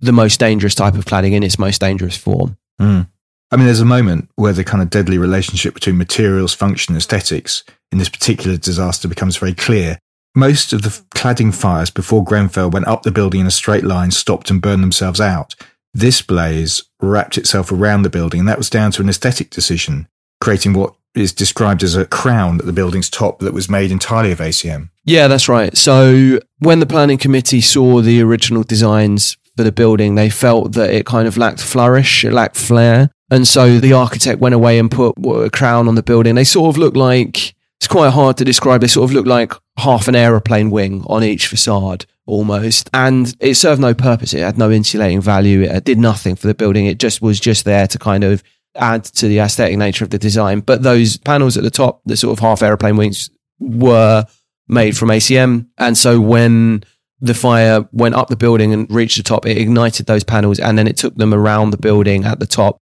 [0.00, 2.56] the most dangerous type of cladding in its most dangerous form.
[2.80, 3.08] Mm.
[3.50, 7.64] I mean, there's a moment where the kind of deadly relationship between materials, function, aesthetics
[7.92, 9.98] in this particular disaster becomes very clear.
[10.34, 14.10] Most of the cladding fires before Grenfell went up the building in a straight line,
[14.10, 15.54] stopped and burned themselves out.
[15.94, 20.06] This blaze wrapped itself around the building, and that was down to an aesthetic decision,
[20.40, 24.30] creating what is described as a crown at the building's top that was made entirely
[24.30, 24.90] of ACM.
[25.04, 25.76] Yeah, that's right.
[25.76, 30.90] So when the planning committee saw the original designs for the building, they felt that
[30.90, 33.10] it kind of lacked flourish, it lacked flair.
[33.30, 36.34] And so the architect went away and put a crown on the building.
[36.34, 38.80] They sort of looked like, it's quite hard to describe.
[38.80, 42.90] They sort of look like half an aeroplane wing on each facade almost.
[42.92, 44.34] And it served no purpose.
[44.34, 45.62] It had no insulating value.
[45.62, 46.86] It did nothing for the building.
[46.86, 48.42] It just was just there to kind of
[48.74, 50.60] add to the aesthetic nature of the design.
[50.60, 54.26] But those panels at the top, the sort of half aeroplane wings, were
[54.68, 55.68] made from ACM.
[55.78, 56.84] And so when
[57.20, 59.46] the fire went up the building and reached the top.
[59.46, 62.78] It ignited those panels and then it took them around the building at the top.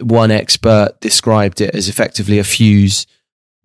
[0.00, 3.06] One expert described it as effectively a fuse.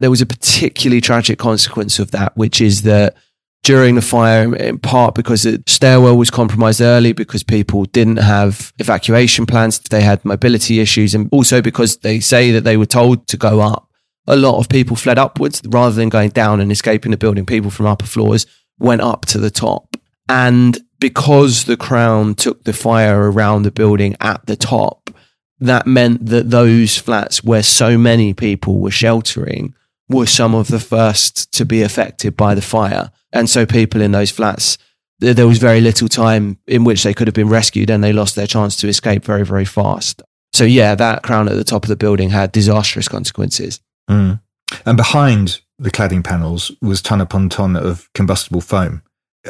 [0.01, 3.15] There was a particularly tragic consequence of that, which is that
[3.63, 8.73] during the fire, in part because the stairwell was compromised early, because people didn't have
[8.79, 13.27] evacuation plans, they had mobility issues, and also because they say that they were told
[13.27, 13.87] to go up.
[14.25, 17.45] A lot of people fled upwards rather than going down and escaping the building.
[17.45, 18.47] People from upper floors
[18.79, 19.95] went up to the top.
[20.27, 25.11] And because the crown took the fire around the building at the top,
[25.59, 29.75] that meant that those flats where so many people were sheltering
[30.11, 33.11] were some of the first to be affected by the fire.
[33.33, 34.77] And so people in those flats,
[35.19, 38.35] there was very little time in which they could have been rescued and they lost
[38.35, 40.21] their chance to escape very, very fast.
[40.53, 43.79] So, yeah, that crown at the top of the building had disastrous consequences.
[44.09, 44.41] Mm.
[44.85, 49.01] And behind the cladding panels was ton upon ton of combustible foam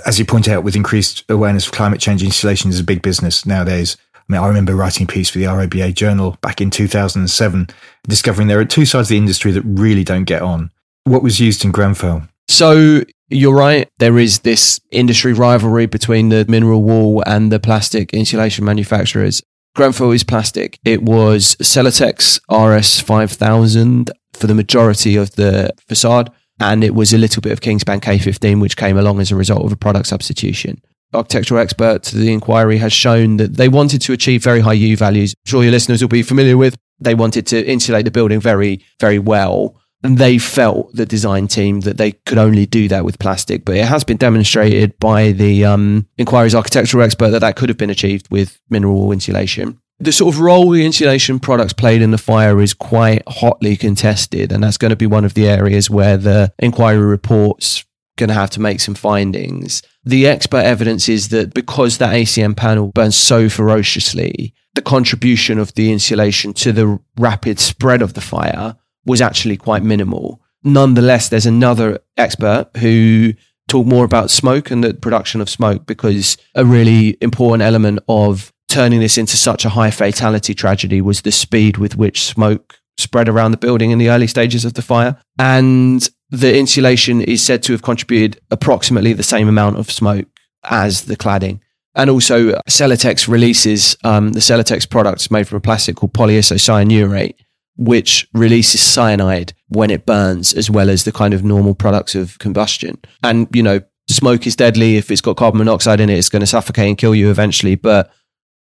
[0.06, 3.46] as you point out, with increased awareness of climate change, insulation is a big business
[3.46, 3.98] nowadays.
[4.30, 7.68] I mean, I remember writing a piece for the RIBA journal back in 2007,
[8.08, 10.72] discovering there are two sides of the industry that really don't get on.
[11.04, 12.24] What was used in Grenfell?
[12.48, 13.90] So you're right.
[14.00, 19.42] There is this industry rivalry between the mineral wool and the plastic insulation manufacturers.
[19.76, 20.78] Grenfell is plastic.
[20.84, 27.18] It was Celotex RS 5000 for the majority of the facade and it was a
[27.18, 30.82] little bit of Kingspan K15, which came along as a result of a product substitution.
[31.14, 34.96] Architectural expert to the inquiry has shown that they wanted to achieve very high U
[34.96, 35.34] values.
[35.34, 36.78] I'm sure your listeners will be familiar with.
[37.00, 39.76] They wanted to insulate the building very, very well.
[40.04, 43.66] And they felt, the design team, that they could only do that with plastic.
[43.66, 47.78] But it has been demonstrated by the um, inquiry's architectural expert that that could have
[47.78, 52.18] been achieved with mineral insulation the sort of role the insulation products played in the
[52.18, 56.18] fire is quite hotly contested, and that's going to be one of the areas where
[56.18, 57.86] the inquiry reports
[58.18, 59.84] going to have to make some findings.
[60.04, 65.74] The expert evidence is that because that ACM panel burns so ferociously, the contribution of
[65.76, 70.42] the insulation to the rapid spread of the fire was actually quite minimal.
[70.64, 73.34] Nonetheless, there's another expert who
[73.68, 78.52] talked more about smoke and the production of smoke because a really important element of
[78.68, 83.28] turning this into such a high fatality tragedy was the speed with which smoke spread
[83.28, 85.18] around the building in the early stages of the fire.
[85.38, 90.28] And the insulation is said to have contributed approximately the same amount of smoke
[90.64, 91.60] as the cladding.
[91.94, 97.36] And also, Celotex releases um, the Celotex products made from a plastic called polyisocyanurate,
[97.76, 102.40] which releases cyanide when it burns, as well as the kind of normal products of
[102.40, 102.98] combustion.
[103.24, 104.96] And, you know, smoke is deadly.
[104.96, 107.76] If it's got carbon monoxide in it, it's going to suffocate and kill you eventually.
[107.76, 108.10] But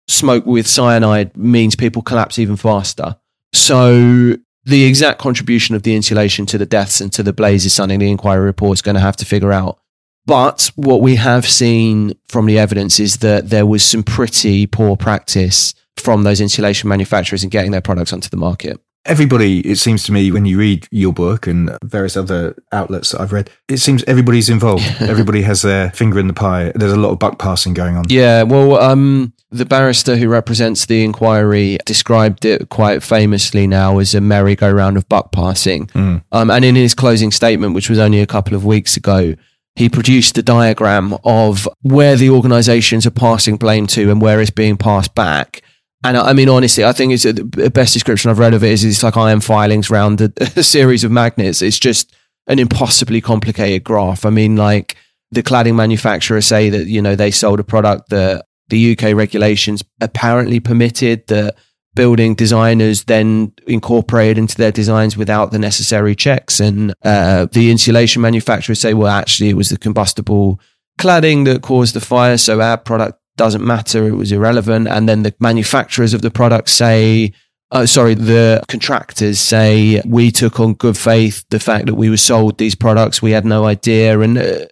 [0.08, 3.18] smoke with cyanide means people collapse even faster.
[3.54, 7.74] So the exact contribution of the insulation to the deaths and to the blaze is
[7.74, 9.80] something the inquiry report is going to have to figure out.
[10.26, 14.96] But what we have seen from the evidence is that there was some pretty poor
[14.96, 18.80] practice from those insulation manufacturers in getting their products onto the market.
[19.06, 23.22] Everybody, it seems to me, when you read your book and various other outlets that
[23.22, 24.84] I've read, it seems everybody's involved.
[25.02, 26.72] Everybody has their finger in the pie.
[26.76, 28.06] There's a lot of buck passing going on.
[28.10, 34.14] Yeah, well, um, the barrister who represents the inquiry described it quite famously now as
[34.14, 35.88] a merry-go-round of buck passing.
[35.88, 36.24] Mm.
[36.32, 39.36] Um, and in his closing statement, which was only a couple of weeks ago,
[39.76, 44.52] he produced a diagram of where the organizations are passing blame to and where it's
[44.52, 45.62] being passed back.
[46.04, 48.72] And I mean, honestly, I think it's a, the best description I've read of it
[48.72, 51.62] is it's like iron filings around a, a series of magnets.
[51.62, 52.16] It's just
[52.48, 54.26] an impossibly complicated graph.
[54.26, 54.98] I mean, like
[55.32, 59.84] the cladding manufacturer say that, you know, they sold a product that the UK regulations
[60.00, 61.56] apparently permitted that
[61.94, 66.60] building designers then incorporated into their designs without the necessary checks.
[66.60, 70.60] And uh, the insulation manufacturers say, well, actually, it was the combustible
[71.00, 72.38] cladding that caused the fire.
[72.38, 74.08] So our product doesn't matter.
[74.08, 74.88] It was irrelevant.
[74.88, 77.34] And then the manufacturers of the product say,
[77.72, 82.18] uh, sorry, the contractors say we took on good faith the fact that we were
[82.18, 83.22] sold these products.
[83.22, 84.20] We had no idea.
[84.20, 84.66] And uh,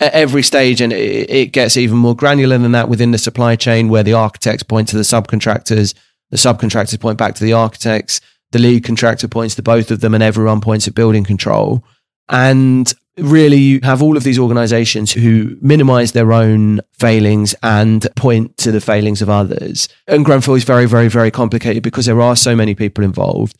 [0.00, 3.56] at every stage, and it, it gets even more granular than that within the supply
[3.56, 5.94] chain, where the architects point to the subcontractors,
[6.30, 8.20] the subcontractors point back to the architects.
[8.52, 11.82] The lead contractor points to both of them, and everyone points at building control.
[12.28, 18.56] And really, you have all of these organizations who minimize their own failings and point
[18.58, 19.88] to the failings of others.
[20.06, 23.56] And Grenfell is very, very, very complicated because there are so many people involved.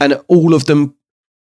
[0.00, 0.96] And all of them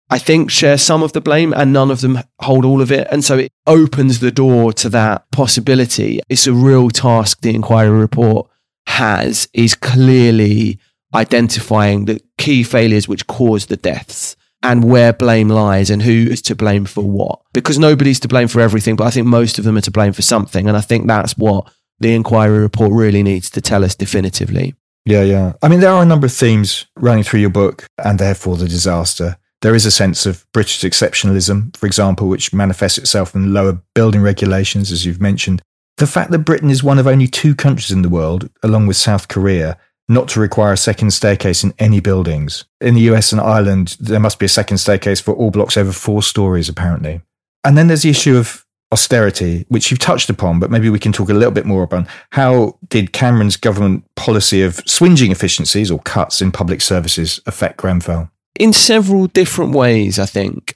[0.09, 3.07] I think, share some of the blame and none of them hold all of it.
[3.11, 6.21] And so it opens the door to that possibility.
[6.29, 8.49] It's a real task the inquiry report
[8.87, 10.79] has is clearly
[11.13, 16.41] identifying the key failures which caused the deaths and where blame lies and who is
[16.43, 17.39] to blame for what.
[17.53, 20.13] Because nobody's to blame for everything, but I think most of them are to blame
[20.13, 20.67] for something.
[20.67, 24.75] And I think that's what the inquiry report really needs to tell us definitively.
[25.05, 25.53] Yeah, yeah.
[25.61, 28.67] I mean, there are a number of themes running through your book and therefore the
[28.67, 29.37] disaster.
[29.61, 34.21] There is a sense of British exceptionalism, for example, which manifests itself in lower building
[34.21, 35.61] regulations, as you've mentioned.
[35.97, 38.97] The fact that Britain is one of only two countries in the world, along with
[38.97, 42.65] South Korea, not to require a second staircase in any buildings.
[42.81, 45.91] In the US and Ireland, there must be a second staircase for all blocks over
[45.91, 47.21] four stories, apparently.
[47.63, 51.11] And then there's the issue of austerity, which you've touched upon, but maybe we can
[51.11, 55.99] talk a little bit more about how did Cameron's government policy of swinging efficiencies or
[55.99, 58.31] cuts in public services affect Grenfell?
[58.59, 60.75] in several different ways, I think.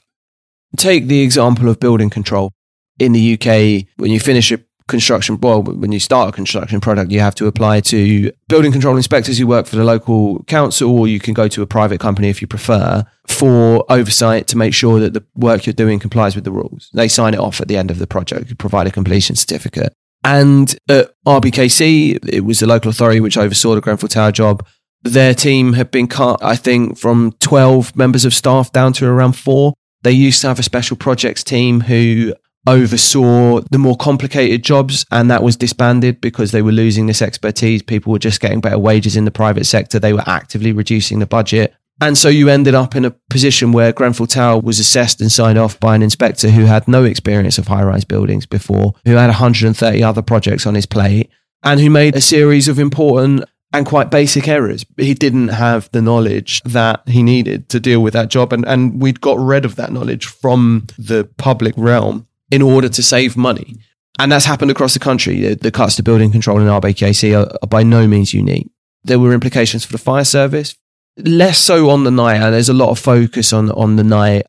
[0.78, 2.52] Take the example of building control.
[3.00, 4.60] In the UK, when you finish a
[4.92, 8.96] construction, well, when you start a construction product, you have to apply to building control
[8.96, 12.30] inspectors who work for the local council, or you can go to a private company
[12.30, 16.44] if you prefer for oversight to make sure that the work you're doing complies with
[16.44, 16.92] the rules.
[16.94, 19.94] They sign it off at the end of the project, provide a completion certificate.
[20.24, 24.64] And at RBKC, it was the local authority which oversaw the Grenfell Tower job
[25.04, 29.34] their team had been cut, I think, from 12 members of staff down to around
[29.34, 29.74] four.
[30.04, 32.34] They used to have a special projects team who
[32.68, 37.82] oversaw the more complicated jobs, and that was disbanded because they were losing this expertise.
[37.82, 40.00] People were just getting better wages in the private sector.
[40.00, 41.74] They were actively reducing the budget.
[42.00, 45.60] And so you ended up in a position where Grenfell Tower was assessed and signed
[45.60, 49.28] off by an inspector who had no experience of high rise buildings before, who had
[49.28, 51.30] 130 other projects on his plate,
[51.64, 53.44] and who made a series of important
[53.74, 54.84] and quite basic errors.
[54.98, 58.52] He didn't have the knowledge that he needed to deal with that job.
[58.52, 63.02] And, and we'd got rid of that knowledge from the public realm in order to
[63.02, 63.78] save money.
[64.20, 65.42] And that's happened across the country.
[65.42, 68.70] The, the cuts to building control in RBKC are, are by no means unique.
[69.04, 70.76] There were implications for the fire service,
[71.18, 72.36] less so on the night.
[72.36, 74.46] And there's a lot of focus on, on the night.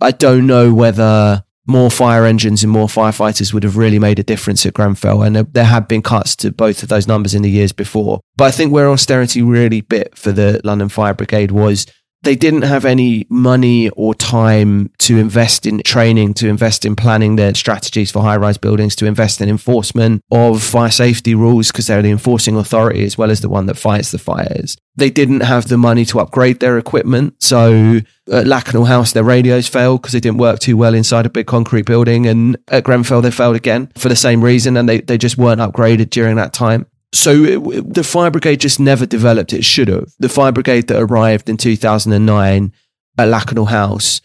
[0.00, 4.22] I don't know whether more fire engines and more firefighters would have really made a
[4.22, 5.22] difference at Grenfell.
[5.22, 8.20] And there had been cuts to both of those numbers in the years before.
[8.36, 11.86] But I think where austerity really bit for the London Fire Brigade was
[12.24, 17.36] they didn't have any money or time to invest in training, to invest in planning
[17.36, 21.86] their strategies for high rise buildings, to invest in enforcement of fire safety rules because
[21.86, 24.76] they're the enforcing authority as well as the one that fights the fires.
[24.96, 27.34] They didn't have the money to upgrade their equipment.
[27.40, 31.26] So uh, at Lakanal House, their radios failed because they didn't work too well inside
[31.26, 32.26] a big concrete building.
[32.26, 34.76] And at Grenfell, they failed again for the same reason.
[34.76, 36.86] And they, they just weren't upgraded during that time.
[37.14, 39.52] So it, the fire brigade just never developed.
[39.52, 40.12] It should have.
[40.18, 42.72] The fire brigade that arrived in 2009
[43.16, 44.20] at Lakanal House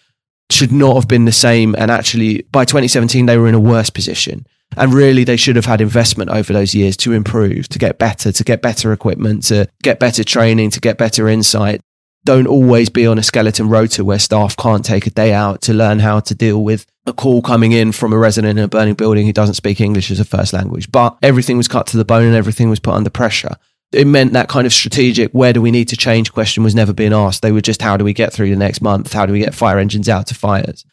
[0.51, 1.75] should not have been the same.
[1.77, 4.45] And actually, by 2017, they were in a worse position.
[4.75, 8.31] And really, they should have had investment over those years to improve, to get better,
[8.31, 11.81] to get better equipment, to get better training, to get better insight
[12.25, 15.73] don't always be on a skeleton rota where staff can't take a day out to
[15.73, 18.93] learn how to deal with a call coming in from a resident in a burning
[18.93, 20.91] building who doesn't speak English as a first language.
[20.91, 23.55] But everything was cut to the bone and everything was put under pressure.
[23.91, 26.93] It meant that kind of strategic, where do we need to change question was never
[26.93, 27.41] being asked.
[27.41, 29.13] They were just, how do we get through the next month?
[29.13, 30.85] How do we get fire engines out to fires?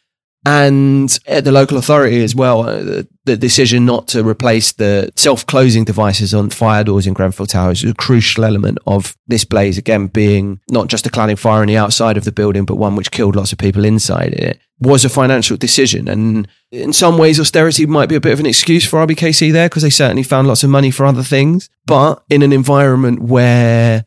[0.49, 5.11] And at the local authority as well, uh, the, the, decision not to replace the
[5.17, 9.43] self closing devices on fire doors in Grenfell Tower is a crucial element of this
[9.43, 12.75] blaze, again, being not just a cladding fire on the outside of the building, but
[12.75, 16.07] one which killed lots of people inside it, was a financial decision.
[16.07, 19.67] And in some ways, austerity might be a bit of an excuse for RBKC there
[19.67, 21.69] because they certainly found lots of money for other things.
[21.85, 24.05] But in an environment where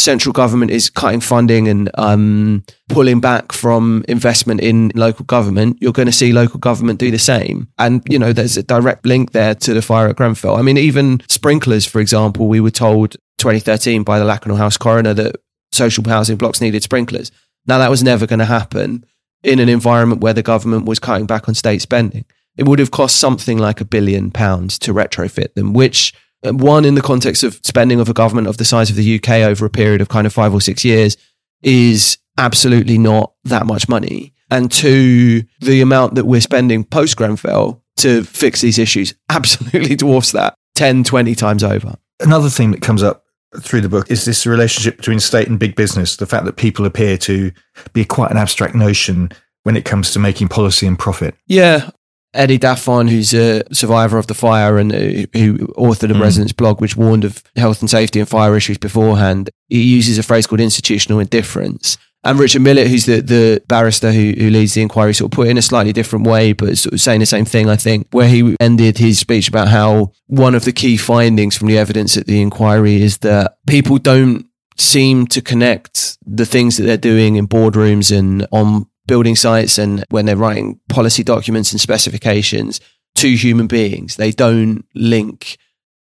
[0.00, 5.92] central government is cutting funding and um, pulling back from investment in local government, you're
[5.92, 7.68] going to see local government do the same.
[7.78, 10.56] And, you know, there's a direct link there to the fire at Grenfell.
[10.56, 15.14] I mean, even sprinklers, for example, we were told 2013 by the Lakanal House coroner
[15.14, 15.36] that
[15.72, 17.30] social housing blocks needed sprinklers.
[17.66, 19.04] Now, that was never going to happen
[19.42, 22.24] in an environment where the government was cutting back on state spending.
[22.56, 26.12] It would have cost something like a billion pounds to retrofit them, which
[26.44, 29.16] Uh, one in the context of spending of a government of the size of the
[29.16, 31.16] UK over a period of kind of five or six years
[31.62, 34.32] is absolutely not that much money.
[34.50, 40.32] And two, the amount that we're spending post Grenfell to fix these issues absolutely dwarfs
[40.32, 41.96] that 10, 20 times over.
[42.20, 43.24] Another thing that comes up
[43.60, 46.86] through the book is this relationship between state and big business, the fact that people
[46.86, 47.50] appear to
[47.92, 49.30] be quite an abstract notion
[49.64, 51.34] when it comes to making policy and profit.
[51.46, 51.90] Yeah.
[52.32, 56.20] Eddie Daffarn, who's a survivor of the fire and uh, who authored a mm.
[56.20, 60.22] residents blog which warned of health and safety and fire issues beforehand, he uses a
[60.22, 61.98] phrase called institutional indifference.
[62.22, 65.46] And Richard Millett, who's the, the barrister who, who leads the inquiry, sort of put
[65.46, 68.08] it in a slightly different way, but sort of saying the same thing, I think,
[68.10, 72.18] where he ended his speech about how one of the key findings from the evidence
[72.18, 77.36] at the inquiry is that people don't seem to connect the things that they're doing
[77.36, 82.80] in boardrooms and on building sites and when they're writing policy documents and specifications
[83.16, 84.14] to human beings.
[84.14, 85.58] They don't link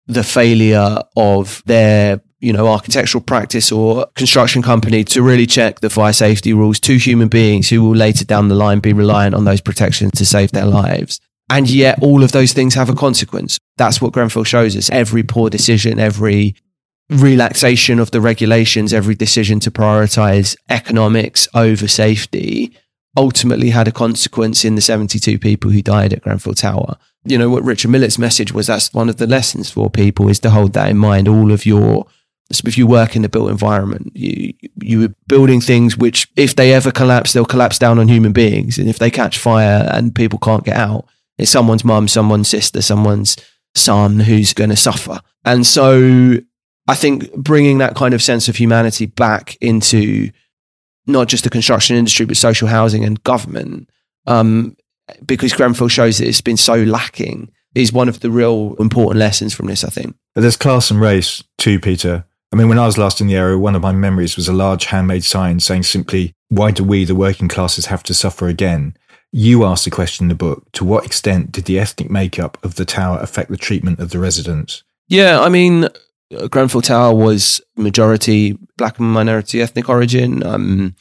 [0.08, 5.90] the failure of their you know, architectural practice or construction company to really check the
[5.90, 9.44] fire safety rules to human beings who will later down the line be reliant on
[9.44, 11.20] those protections to save their lives.
[11.50, 13.58] And yet all of those things have a consequence.
[13.78, 14.90] That's what Grenfell shows us.
[14.90, 16.56] Every poor decision, every
[17.10, 22.78] relaxation of the regulations, every decision to prioritize economics over safety
[23.16, 26.98] ultimately had a consequence in the 72 people who died at Grenfell Tower.
[27.26, 30.40] You know, what Richard Millett's message was that's one of the lessons for people is
[30.42, 31.28] to hold that in mind.
[31.28, 32.08] All of your
[32.50, 36.74] if you work in the built environment, you you are building things which, if they
[36.74, 38.78] ever collapse, they'll collapse down on human beings.
[38.78, 41.08] And if they catch fire and people can't get out,
[41.38, 43.38] it's someone's mum, someone's sister, someone's
[43.76, 45.22] son who's going to suffer.
[45.46, 46.36] And so,
[46.88, 50.32] I think bringing that kind of sense of humanity back into
[51.06, 53.90] not just the construction industry but social housing and government,
[54.26, 54.76] um,
[55.26, 59.54] because Grenfell shows that it's been so lacking, is one of the real important lessons
[59.54, 59.84] from this.
[59.84, 60.16] I think.
[60.36, 62.26] But there's class and race too, Peter.
[62.54, 64.54] I mean, when I was last in the area, one of my memories was a
[64.54, 68.96] large handmade sign saying simply, Why do we, the working classes, have to suffer again?
[69.32, 72.76] You asked the question in the book to what extent did the ethnic makeup of
[72.76, 74.84] the tower affect the treatment of the residents?
[75.08, 75.90] Yeah, I mean,
[76.50, 80.44] Grenfell Tower was majority black and minority ethnic origin.
[80.44, 80.96] Um,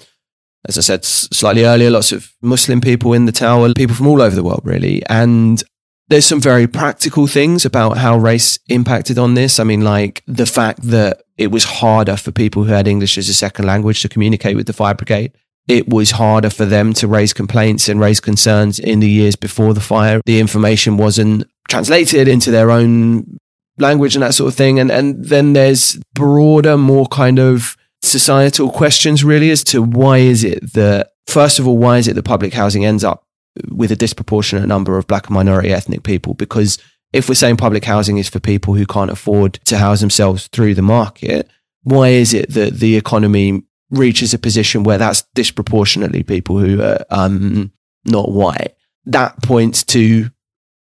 [0.68, 4.22] as I said slightly earlier, lots of Muslim people in the tower, people from all
[4.22, 5.02] over the world, really.
[5.06, 5.62] And
[6.08, 9.58] there's some very practical things about how race impacted on this.
[9.58, 13.28] I mean, like the fact that it was harder for people who had English as
[13.28, 15.32] a second language to communicate with the fire brigade.
[15.68, 19.74] It was harder for them to raise complaints and raise concerns in the years before
[19.74, 20.20] the fire.
[20.26, 23.38] The information wasn't translated into their own
[23.78, 24.78] language and that sort of thing.
[24.78, 30.44] And, and then there's broader, more kind of societal questions really as to why is
[30.44, 33.24] it that, first of all, why is it that public housing ends up
[33.70, 36.78] with a disproportionate number of black and minority ethnic people because
[37.12, 40.74] if we're saying public housing is for people who can't afford to house themselves through
[40.74, 41.50] the market,
[41.82, 47.04] why is it that the economy reaches a position where that's disproportionately people who are
[47.10, 47.70] um,
[48.06, 48.74] not white?
[49.04, 50.30] That points to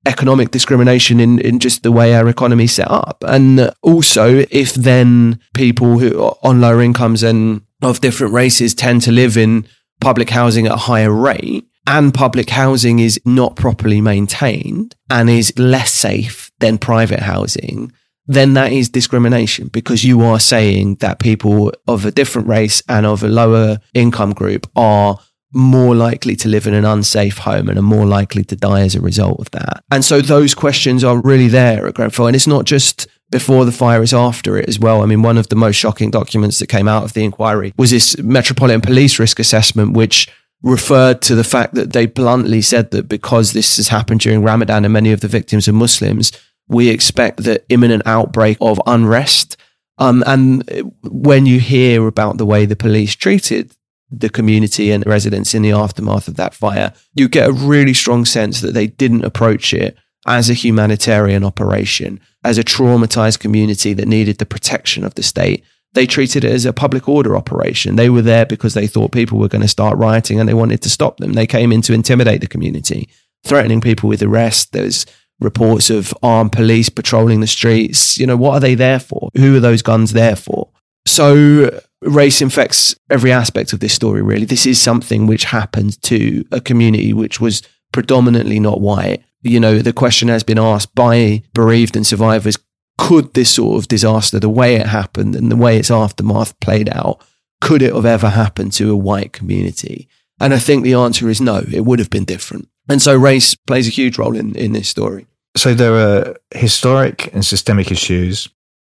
[0.06, 3.22] economic discrimination in, in just the way our economy is set up.
[3.26, 9.02] And also, if then people who are on lower incomes and of different races tend
[9.02, 9.66] to live in
[10.00, 15.58] public housing at a higher rate, and public housing is not properly maintained and is
[15.58, 17.92] less safe than private housing,
[18.26, 23.06] then that is discrimination because you are saying that people of a different race and
[23.06, 25.18] of a lower income group are
[25.52, 28.94] more likely to live in an unsafe home and are more likely to die as
[28.94, 29.82] a result of that.
[29.90, 32.28] And so those questions are really there at Grenfell.
[32.28, 35.02] And it's not just before the fire, it's after it as well.
[35.02, 37.90] I mean, one of the most shocking documents that came out of the inquiry was
[37.90, 40.28] this Metropolitan Police risk assessment, which
[40.62, 44.84] referred to the fact that they bluntly said that because this has happened during Ramadan
[44.84, 46.32] and many of the victims are Muslims,
[46.68, 49.56] we expect the imminent outbreak of unrest.
[49.98, 53.74] Um, and when you hear about the way the police treated
[54.10, 57.94] the community and the residents in the aftermath of that fire, you get a really
[57.94, 59.96] strong sense that they didn't approach it
[60.26, 65.64] as a humanitarian operation, as a traumatized community that needed the protection of the state,
[65.92, 67.96] they treated it as a public order operation.
[67.96, 70.82] They were there because they thought people were going to start rioting and they wanted
[70.82, 71.32] to stop them.
[71.32, 73.08] They came in to intimidate the community,
[73.44, 74.72] threatening people with arrest.
[74.72, 75.06] There's
[75.40, 78.18] reports of armed police patrolling the streets.
[78.18, 79.30] You know, what are they there for?
[79.36, 80.68] Who are those guns there for?
[81.06, 84.44] So race infects every aspect of this story, really.
[84.44, 89.22] This is something which happened to a community which was predominantly not white.
[89.42, 92.58] You know, the question has been asked by bereaved and survivors
[92.98, 96.90] could this sort of disaster, the way it happened and the way its aftermath played
[96.90, 97.22] out,
[97.62, 100.06] could it have ever happened to a white community?
[100.38, 102.68] And I think the answer is no, it would have been different.
[102.90, 105.26] And so race plays a huge role in, in this story.
[105.56, 108.48] So there are historic and systemic issues.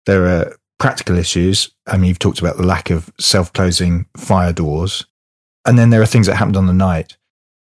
[0.04, 1.70] There are practical issues.
[1.86, 5.04] I mean, you've talked about the lack of self closing fire doors.
[5.66, 7.16] And then there are things that happened on the night.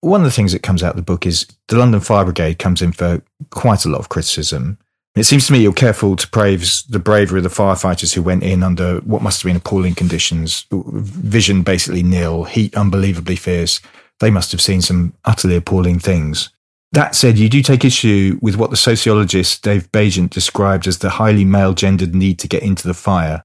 [0.01, 2.59] One of the things that comes out of the book is the London Fire Brigade
[2.59, 4.78] comes in for quite a lot of criticism
[5.16, 8.44] It seems to me you're careful to praise the bravery of the firefighters who went
[8.44, 13.80] in under what must have been appalling conditions, vision basically nil, heat unbelievably fierce.
[14.20, 16.51] They must have seen some utterly appalling things.
[16.93, 21.11] That said, you do take issue with what the sociologist Dave Baigent described as the
[21.11, 23.45] highly male gendered need to get into the fire,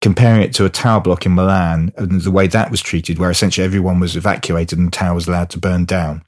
[0.00, 3.30] comparing it to a tower block in Milan and the way that was treated, where
[3.30, 6.22] essentially everyone was evacuated and the tower was allowed to burn down.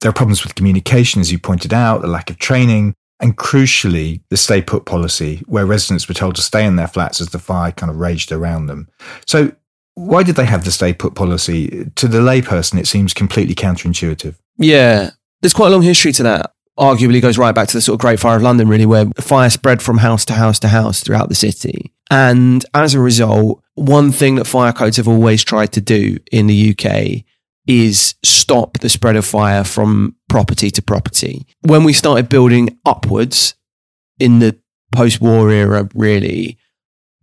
[0.00, 4.20] There are problems with communication, as you pointed out, the lack of training, and crucially,
[4.30, 7.38] the stay put policy, where residents were told to stay in their flats as the
[7.38, 8.88] fire kind of raged around them.
[9.26, 9.52] So,
[9.94, 11.88] why did they have the stay put policy?
[11.94, 14.34] To the layperson, it seems completely counterintuitive.
[14.58, 15.10] Yeah,
[15.42, 16.54] there's quite a long history to that.
[16.78, 19.50] Arguably goes right back to the sort of Great Fire of London, really, where fire
[19.50, 21.92] spread from house to house to house throughout the city.
[22.10, 26.46] And as a result, one thing that fire codes have always tried to do in
[26.46, 27.24] the UK
[27.66, 31.46] is stop the spread of fire from property to property.
[31.60, 33.54] When we started building upwards
[34.18, 34.58] in the
[34.94, 36.58] post war era, really,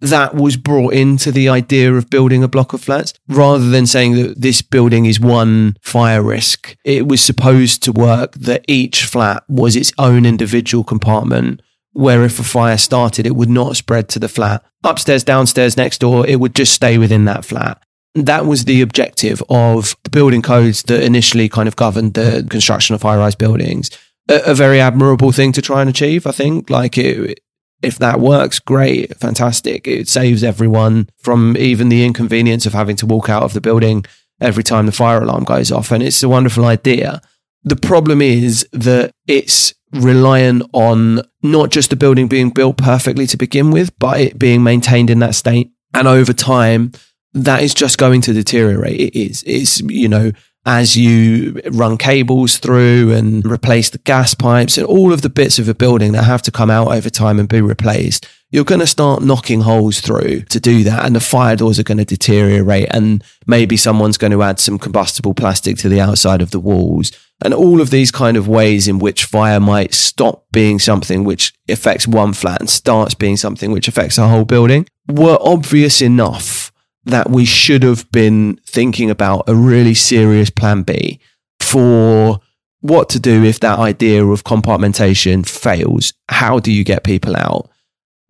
[0.01, 4.15] that was brought into the idea of building a block of flats rather than saying
[4.15, 6.75] that this building is one fire risk.
[6.83, 12.39] It was supposed to work that each flat was its own individual compartment where if
[12.39, 14.63] a fire started, it would not spread to the flat.
[14.83, 17.83] Upstairs, downstairs, next door, it would just stay within that flat
[18.15, 22.95] that was the objective of the building codes that initially kind of governed the construction
[22.95, 23.89] of high rise buildings.
[24.27, 26.69] A, a, very admirable thing to try and achieve, I think.
[26.69, 27.39] Like, it,
[27.81, 29.87] if that works, great, fantastic.
[29.87, 34.05] It saves everyone from even the inconvenience of having to walk out of the building
[34.41, 35.91] every time the fire alarm goes off.
[35.91, 37.21] And it's a wonderful idea.
[37.63, 43.37] The problem is that it's reliant on not just the building being built perfectly to
[43.37, 45.71] begin with, but it being maintained in that state.
[45.93, 46.91] And over time,
[47.33, 48.99] that is just going to deteriorate.
[48.99, 49.43] It is.
[49.45, 50.31] It's, you know,
[50.69, 55.57] as you run cables through and replace the gas pipes and all of the bits
[55.57, 58.79] of a building that have to come out over time and be replaced, you're going
[58.79, 61.07] to start knocking holes through to do that.
[61.07, 62.87] And the fire doors are going to deteriorate.
[62.91, 67.11] And maybe someone's going to add some combustible plastic to the outside of the walls.
[67.43, 71.51] And all of these kind of ways in which fire might stop being something which
[71.67, 76.68] affects one flat and starts being something which affects a whole building were obvious enough
[77.09, 81.19] that we should have been thinking about a really serious plan B
[81.59, 82.39] for
[82.81, 86.13] what to do if that idea of compartmentation fails.
[86.29, 87.69] How do you get people out?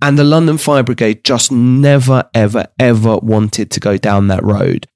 [0.02, 4.88] And the London Fire Brigade just never, ever, ever wanted to go down that road.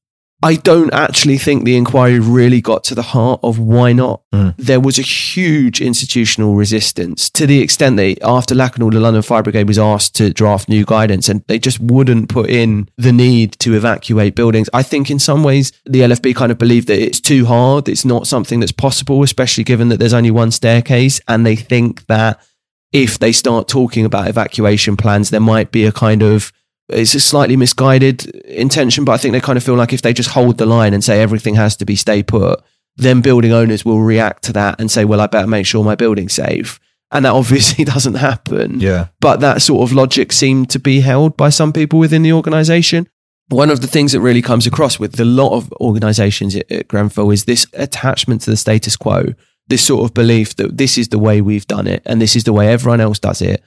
[0.43, 4.21] I don't actually think the inquiry really got to the heart of why not.
[4.33, 4.53] Mm.
[4.57, 9.41] There was a huge institutional resistance to the extent that after Lakanal, the London Fire
[9.41, 13.53] Brigade was asked to draft new guidance and they just wouldn't put in the need
[13.59, 14.69] to evacuate buildings.
[14.73, 17.87] I think in some ways the LFB kind of believed that it's too hard.
[17.87, 21.21] It's not something that's possible, especially given that there's only one staircase.
[21.25, 22.41] And they think that
[22.91, 26.51] if they start talking about evacuation plans, there might be a kind of
[26.89, 30.13] it's a slightly misguided intention, but I think they kind of feel like if they
[30.13, 32.61] just hold the line and say everything has to be stay put,
[32.97, 35.95] then building owners will react to that and say, well, I better make sure my
[35.95, 36.79] building's safe.
[37.11, 38.79] And that obviously doesn't happen.
[38.79, 39.07] Yeah.
[39.19, 43.07] But that sort of logic seemed to be held by some people within the organization.
[43.49, 46.87] One of the things that really comes across with a lot of organizations at, at
[46.87, 49.33] Grenfell is this attachment to the status quo,
[49.67, 52.45] this sort of belief that this is the way we've done it and this is
[52.45, 53.63] the way everyone else does it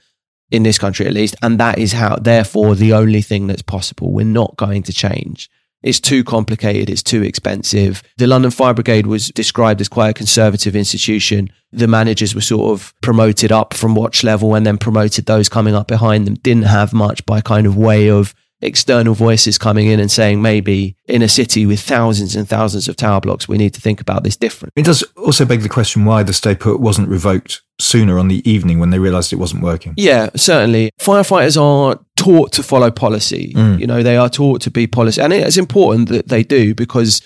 [0.51, 1.35] in this country at least.
[1.41, 4.11] And that is how, therefore, the only thing that's possible.
[4.11, 5.49] We're not going to change.
[5.83, 6.89] It's too complicated.
[6.89, 8.01] It's too expensive.
[8.17, 11.51] The London Fire Brigade was described as quite a conservative institution.
[11.71, 15.75] The managers were sort of promoted up from watch level and then promoted those coming
[15.75, 16.33] up behind them.
[16.35, 20.95] Didn't have much by kind of way of external voices coming in and saying maybe
[21.05, 24.23] in a city with thousands and thousands of tower blocks, we need to think about
[24.23, 24.81] this differently.
[24.81, 28.47] It does also beg the question why the stay put wasn't revoked sooner on the
[28.49, 29.93] evening when they realised it wasn't working.
[29.97, 30.91] Yeah, certainly.
[30.99, 33.53] Firefighters are taught to follow policy.
[33.53, 33.79] Mm.
[33.79, 35.21] You know, they are taught to be policy.
[35.21, 37.21] And it's important that they do because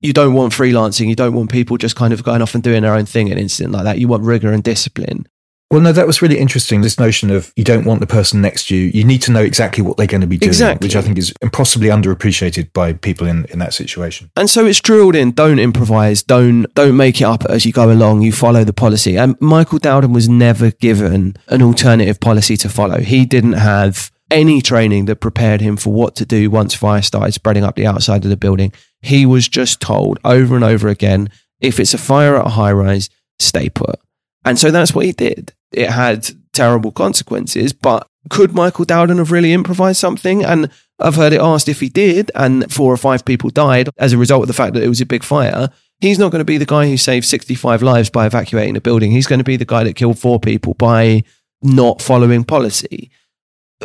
[0.00, 1.08] you don't want freelancing.
[1.08, 3.36] You don't want people just kind of going off and doing their own thing at
[3.36, 3.98] an incident like that.
[3.98, 5.26] You want rigor and discipline.
[5.70, 6.82] Well, no, that was really interesting.
[6.82, 8.90] This notion of you don't want the person next to you.
[8.94, 10.86] You need to know exactly what they're going to be doing, exactly.
[10.86, 14.30] which I think is impossibly underappreciated by people in, in that situation.
[14.36, 15.32] And so it's drilled in.
[15.32, 16.22] Don't improvise.
[16.22, 18.22] Don't don't make it up as you go along.
[18.22, 19.18] You follow the policy.
[19.18, 23.00] And Michael Dowden was never given an alternative policy to follow.
[23.00, 27.32] He didn't have any training that prepared him for what to do once fire started
[27.32, 28.72] spreading up the outside of the building.
[29.02, 31.28] He was just told over and over again,
[31.60, 33.98] if it's a fire at a high rise, stay put.
[34.46, 37.72] And so that's what he did it had terrible consequences.
[37.72, 40.44] But could Michael Dowden have really improvised something?
[40.44, 44.12] And I've heard it asked if he did, and four or five people died as
[44.12, 45.68] a result of the fact that it was a big fire.
[46.00, 49.10] He's not going to be the guy who saved 65 lives by evacuating a building.
[49.10, 51.24] He's going to be the guy that killed four people by
[51.62, 53.10] not following policy.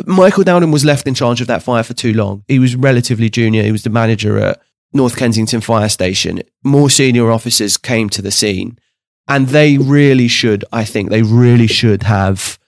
[0.06, 2.44] Michael Dowden was left in charge of that fire for too long.
[2.48, 3.62] He was relatively junior.
[3.62, 4.60] He was the manager at
[4.92, 6.42] North Kensington Fire Station.
[6.64, 8.78] More senior officers came to the scene
[9.28, 12.58] and they really should, I think, they really should have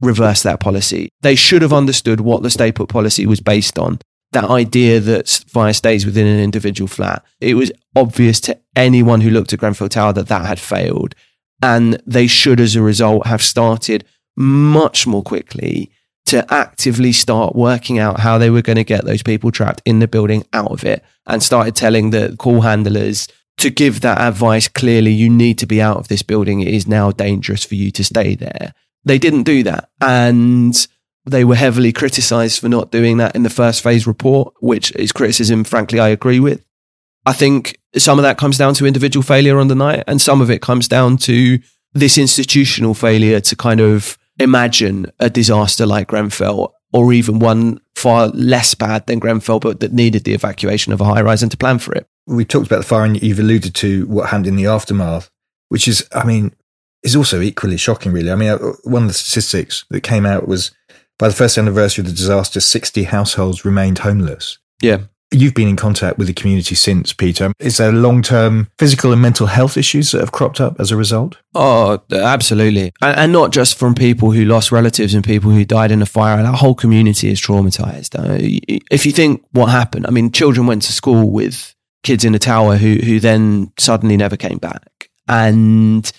[0.00, 1.08] reversed that policy.
[1.22, 3.98] They should have understood what the stay put policy was based on.
[4.32, 7.24] That idea that fire stays within an individual flat.
[7.40, 11.14] It was obvious to anyone who looked at Grenfell Tower that that had failed.
[11.62, 14.04] And they should, as a result, have started
[14.36, 15.90] much more quickly
[16.26, 19.98] to actively start working out how they were going to get those people trapped in
[19.98, 23.28] the building out of it and started telling the call handlers
[23.58, 26.60] to give that advice clearly you need to be out of this building.
[26.60, 28.74] It is now dangerous for you to stay there.
[29.04, 30.86] They didn't do that and
[31.26, 35.12] they were heavily criticized for not doing that in the first phase report which is
[35.12, 36.64] criticism frankly i agree with.
[37.26, 40.40] I think some of that comes down to individual failure on the night and some
[40.40, 41.58] of it comes down to
[41.92, 48.28] this institutional failure to kind of imagine a disaster like Grenfell or even one far
[48.28, 51.56] less bad than Grenfell, but that needed the evacuation of a high rise and to
[51.56, 52.08] plan for it.
[52.28, 55.30] We talked about the fire and you've alluded to what happened in the aftermath,
[55.68, 56.54] which is, I mean,
[57.02, 58.30] is also equally shocking, really.
[58.30, 60.72] I mean, uh, one of the statistics that came out was
[61.18, 64.58] by the first anniversary of the disaster, 60 households remained homeless.
[64.80, 64.98] Yeah.
[65.30, 67.52] You've been in contact with the community since, Peter.
[67.58, 70.96] Is there long term physical and mental health issues that have cropped up as a
[70.96, 71.36] result?
[71.54, 72.94] Oh, absolutely.
[73.02, 76.06] And, and, not just from people who lost relatives and people who died in a
[76.06, 76.40] fire.
[76.42, 78.18] Our whole community is traumatized.
[78.18, 78.38] Uh,
[78.90, 82.38] if you think what happened, I mean, children went to school with kids in the
[82.38, 85.10] tower who, who then suddenly never came back.
[85.26, 86.10] And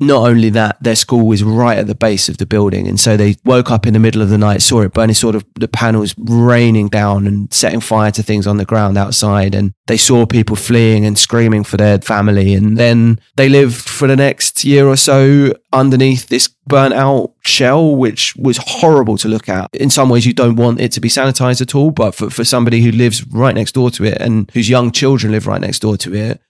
[0.00, 2.88] not only that, their school was right at the base of the building.
[2.88, 5.34] And so they woke up in the middle of the night, saw it burning, sort
[5.34, 9.54] of the panels raining down and setting fire to things on the ground outside.
[9.54, 12.54] And they saw people fleeing and screaming for their family.
[12.54, 17.94] And then they lived for the next year or so underneath this burnt out shell,
[17.94, 19.68] which was horrible to look at.
[19.74, 21.90] In some ways, you don't want it to be sanitized at all.
[21.90, 25.32] But for, for somebody who lives right next door to it and whose young children
[25.32, 26.40] live right next door to it,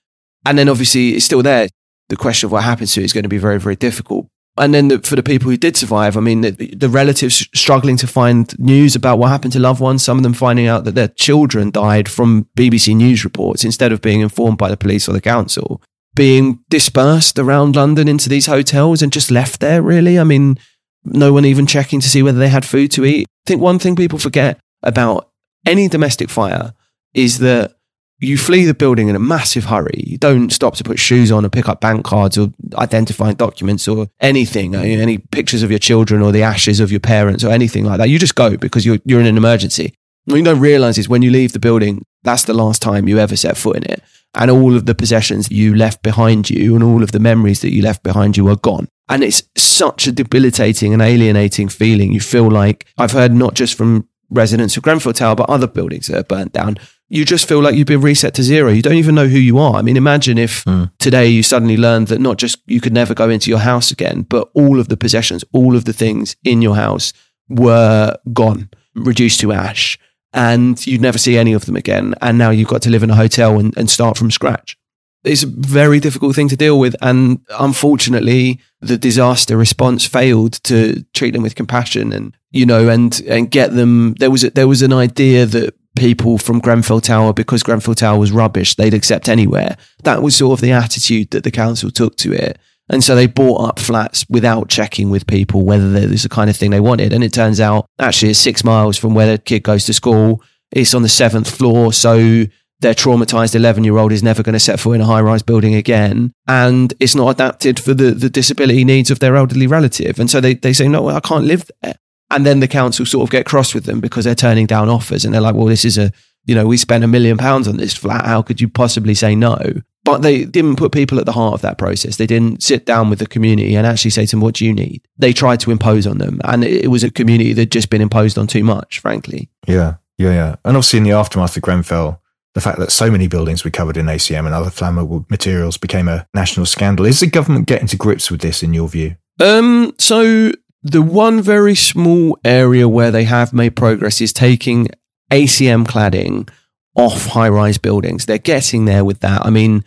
[0.47, 1.69] and then obviously it's still there
[2.09, 4.27] the question of what happens to it is going to be very, very difficult.
[4.59, 7.97] And then the, for the people who did survive, I mean, the, the, relatives struggling
[7.97, 10.95] to find news about what happened to loved ones, some of them finding out that
[10.95, 15.13] their children died from BBC News reports instead of being informed by the police or
[15.13, 15.81] the council,
[16.15, 20.19] being dispersed around London into these hotels and just left there, really.
[20.19, 20.59] I mean,
[21.03, 23.27] no one even checking to see whether they had food to eat.
[23.47, 25.31] I think one thing people forget about
[25.67, 26.75] any domestic fire
[27.15, 27.77] is that
[28.23, 30.05] you flee the building in a massive hurry.
[30.07, 33.89] You don't stop to put shoes on or pick up bank cards or identifying documents
[33.89, 37.51] or anything, uh, any pictures of your children or the ashes of your parents or
[37.51, 38.09] anything like that.
[38.09, 39.95] You just go because you're, you're in an emergency.
[40.27, 43.19] What you don't realize is when you leave the building, that's the last time you
[43.19, 44.03] ever set foot in it.
[44.35, 47.75] And all of the possessions you left behind you and all of the memories that
[47.75, 48.89] you left behind you are gone.
[49.09, 52.13] And it's such a debilitating and alienating feeling.
[52.13, 56.07] You feel like I've heard not just from residents of Grenfell Tower, but other buildings
[56.07, 56.79] that are burnt down
[57.13, 58.71] you just feel like you've been reset to zero.
[58.71, 59.75] You don't even know who you are.
[59.75, 60.91] I mean, imagine if mm.
[60.99, 64.23] today you suddenly learned that not just you could never go into your house again,
[64.23, 67.13] but all of the possessions, all of the things in your house
[67.51, 69.99] were gone, reduced to ash,
[70.33, 72.15] and you'd never see any of them again.
[72.23, 74.79] And now you've got to live in a hotel and, and start from scratch.
[75.23, 76.97] It's a very difficult thing to deal with.
[77.03, 83.21] And unfortunately, the disaster response failed to treat them with compassion and, you know, and,
[83.29, 84.15] and get them.
[84.15, 88.19] There was, a, there was an idea that people from Grenfell Tower because Grenfell Tower
[88.19, 89.77] was rubbish, they'd accept anywhere.
[90.05, 92.59] That was sort of the attitude that the council took to it.
[92.89, 96.57] And so they bought up flats without checking with people whether there's the kind of
[96.57, 97.13] thing they wanted.
[97.13, 100.43] And it turns out actually it's six miles from where the kid goes to school.
[100.71, 101.93] It's on the seventh floor.
[101.93, 102.47] So
[102.81, 105.43] their traumatized 11 year old is never going to set foot in a high rise
[105.43, 106.33] building again.
[106.47, 110.19] And it's not adapted for the, the disability needs of their elderly relative.
[110.19, 111.95] And so they, they say, no, I can't live there.
[112.33, 115.25] And then the council sort of get cross with them because they're turning down offers
[115.25, 116.11] and they're like, well, this is a,
[116.47, 118.25] you know, we spent a million pounds on this flat.
[118.25, 119.59] How could you possibly say no?
[120.05, 122.17] But they didn't put people at the heart of that process.
[122.17, 124.73] They didn't sit down with the community and actually say to them, what do you
[124.73, 125.03] need?
[125.19, 126.41] They tried to impose on them.
[126.45, 129.51] And it was a community that just been imposed on too much, frankly.
[129.69, 130.57] Yeah, yeah, yeah.
[130.65, 132.21] And obviously in the aftermath of Grenfell,
[132.55, 136.09] the fact that so many buildings were covered in ACM and other flammable materials became
[136.09, 137.07] a national scandal.
[137.07, 139.17] Is the government getting to grips with this in your view?
[139.41, 140.53] Um, so
[140.83, 144.89] the one very small area where they have made progress is taking
[145.31, 146.49] ACM cladding
[146.95, 148.27] off high rise buildings.
[148.27, 149.47] They're getting there with that.
[149.47, 149.85] I mean,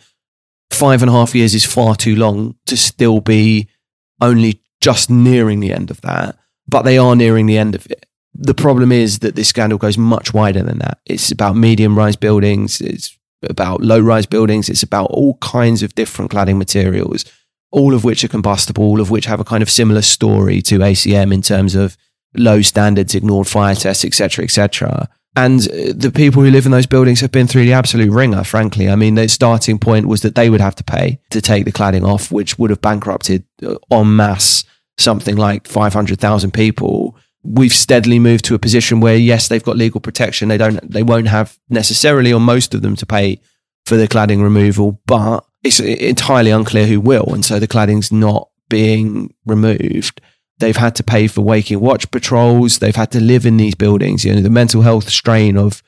[0.70, 3.68] five and a half years is far too long to still be
[4.20, 8.06] only just nearing the end of that, but they are nearing the end of it.
[8.34, 10.98] The problem is that this scandal goes much wider than that.
[11.06, 15.94] It's about medium rise buildings, it's about low rise buildings, it's about all kinds of
[15.94, 17.24] different cladding materials
[17.76, 20.78] all of which are combustible, all of which have a kind of similar story to
[20.78, 21.94] ACM in terms of
[22.34, 25.06] low standards, ignored fire tests, etc., etc.
[25.36, 28.44] And uh, the people who live in those buildings have been through the absolute wringer,
[28.44, 28.88] frankly.
[28.88, 31.72] I mean, the starting point was that they would have to pay to take the
[31.72, 34.64] cladding off, which would have bankrupted uh, en masse
[34.96, 37.14] something like 500,000 people.
[37.42, 40.48] We've steadily moved to a position where, yes, they've got legal protection.
[40.48, 43.38] They don't, they won't have necessarily, or most of them, to pay
[43.84, 47.34] for the cladding removal, but it's entirely unclear who will.
[47.34, 50.20] And so the cladding's not being removed.
[50.58, 52.78] They've had to pay for waking watch patrols.
[52.78, 54.24] They've had to live in these buildings.
[54.24, 55.82] You know, the mental health strain of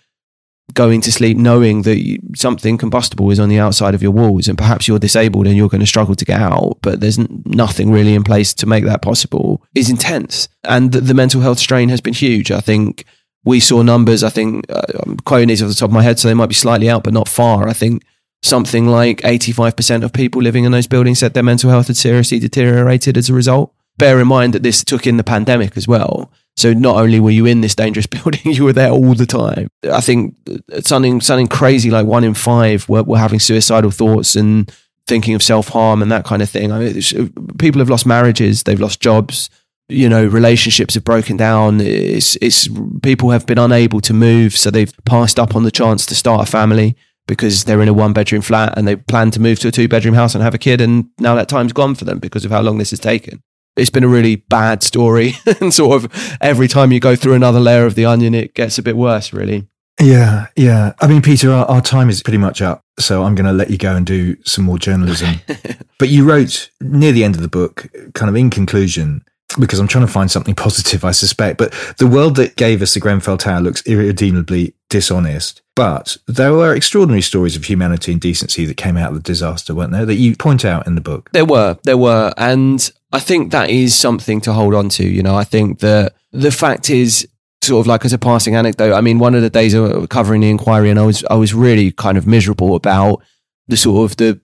[0.74, 4.58] going to sleep knowing that something combustible is on the outside of your walls and
[4.58, 8.14] perhaps you're disabled and you're going to struggle to get out, but there's nothing really
[8.14, 10.48] in place to make that possible is intense.
[10.64, 12.50] And the, the mental health strain has been huge.
[12.50, 13.04] I think
[13.44, 16.18] we saw numbers, I think, uh, I'm quoting these off the top of my head,
[16.18, 17.66] so they might be slightly out, but not far.
[17.66, 18.02] I think
[18.42, 22.38] something like 85% of people living in those buildings said their mental health had seriously
[22.38, 26.30] deteriorated as a result bear in mind that this took in the pandemic as well.
[26.56, 29.68] So not only were you in this dangerous building, you were there all the time.
[29.92, 30.34] I think
[30.80, 34.72] something something crazy like one in five were, were having suicidal thoughts and
[35.06, 36.72] thinking of self harm and that kind of thing.
[36.72, 39.50] I mean, people have lost marriages, they've lost jobs.
[39.90, 41.80] You know, relationships have broken down.
[41.80, 42.68] It's, it's
[43.02, 46.46] people have been unable to move, so they've passed up on the chance to start
[46.46, 46.94] a family
[47.28, 49.86] because they're in a one bedroom flat and they plan to move to a two
[49.86, 52.50] bedroom house and have a kid, and now that time's gone for them because of
[52.50, 53.40] how long this has taken
[53.78, 55.34] it's been a really bad story.
[55.60, 58.78] and sort of every time you go through another layer of the onion, it gets
[58.78, 59.68] a bit worse, really.
[60.00, 60.92] Yeah, yeah.
[61.00, 62.82] I mean, Peter, our, our time is pretty much up.
[62.98, 65.36] So I'm going to let you go and do some more journalism.
[65.98, 69.24] but you wrote near the end of the book, kind of in conclusion,
[69.58, 71.58] because I'm trying to find something positive, I suspect.
[71.58, 75.62] But the world that gave us the Grenfell Tower looks irredeemably dishonest.
[75.74, 79.74] But there were extraordinary stories of humanity and decency that came out of the disaster,
[79.74, 80.04] weren't there?
[80.04, 81.30] That you point out in the book.
[81.32, 85.06] There were, there were, and I think that is something to hold on to.
[85.06, 87.28] You know, I think that the fact is,
[87.62, 88.94] sort of like as a passing anecdote.
[88.94, 91.54] I mean, one of the days of covering the inquiry, and I was I was
[91.54, 93.22] really kind of miserable about
[93.66, 94.40] the sort of the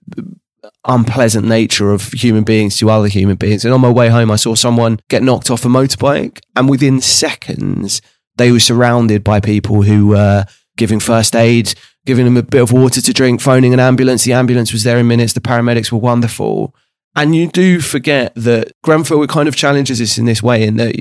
[0.85, 3.65] unpleasant nature of human beings to other human beings.
[3.65, 7.01] And on my way home, I saw someone get knocked off a motorbike, and within
[7.01, 8.01] seconds,
[8.37, 10.45] they were surrounded by people who were
[10.77, 11.73] giving first aid,
[12.05, 14.23] giving them a bit of water to drink, phoning an ambulance.
[14.23, 15.33] The ambulance was there in minutes.
[15.33, 16.75] The paramedics were wonderful.
[17.15, 20.95] And you do forget that Grenfell kind of challenges us in this way, in that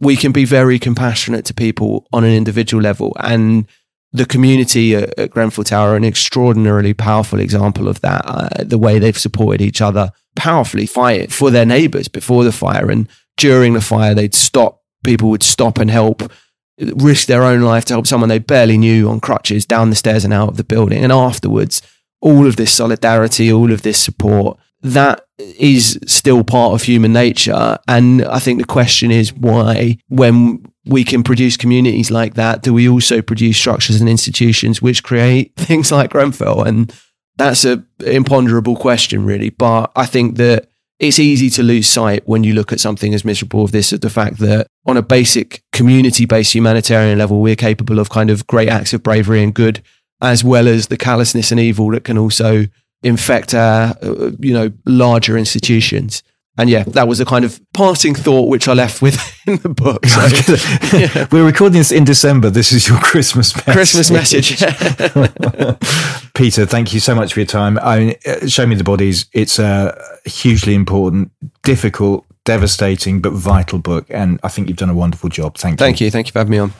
[0.00, 3.14] we can be very compassionate to people on an individual level.
[3.20, 3.66] And
[4.12, 8.22] the community at, at Grenfell Tower are an extraordinarily powerful example of that.
[8.24, 12.90] Uh, the way they've supported each other powerfully, fight for their neighbours before the fire,
[12.90, 14.82] and during the fire, they'd stop.
[15.02, 16.30] People would stop and help,
[16.78, 20.24] risk their own life to help someone they barely knew on crutches down the stairs
[20.24, 21.02] and out of the building.
[21.02, 21.80] And afterwards,
[22.20, 27.78] all of this solidarity, all of this support that is still part of human nature.
[27.88, 32.72] And I think the question is why, when we can produce communities like that, do
[32.72, 36.62] we also produce structures and institutions which create things like Grenfell?
[36.62, 36.92] And
[37.36, 39.50] that's a imponderable question, really.
[39.50, 40.68] But I think that
[40.98, 44.02] it's easy to lose sight when you look at something as miserable as this of
[44.02, 48.46] the fact that on a basic community based humanitarian level, we're capable of kind of
[48.46, 49.82] great acts of bravery and good,
[50.20, 52.66] as well as the callousness and evil that can also
[53.02, 56.22] infect our, uh, you know, larger institutions.
[56.58, 59.68] And yeah, that was a kind of parting thought which I left with in the
[59.68, 60.04] book.
[60.04, 61.26] So, yeah.
[61.32, 62.50] We're recording this in December.
[62.50, 63.72] This is your Christmas message.
[63.72, 64.58] Christmas message.
[66.34, 67.78] Peter, thank you so much for your time.
[67.78, 69.26] I mean, uh, Show Me the Bodies.
[69.32, 71.30] It's a hugely important,
[71.62, 74.06] difficult, devastating, but vital book.
[74.10, 75.56] And I think you've done a wonderful job.
[75.56, 75.84] Thank you.
[75.84, 76.10] Thank you.
[76.10, 76.72] Thank you for having me on.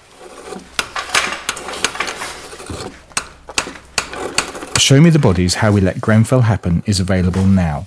[4.79, 7.87] Show Me the Bodies How We Let Grenfell Happen is available now.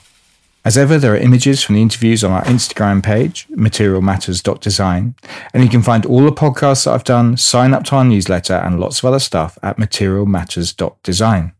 [0.65, 5.15] As ever, there are images from the interviews on our Instagram page, materialmatters.design,
[5.53, 8.53] and you can find all the podcasts that I've done, sign up to our newsletter,
[8.53, 11.53] and lots of other stuff at materialmatters.design.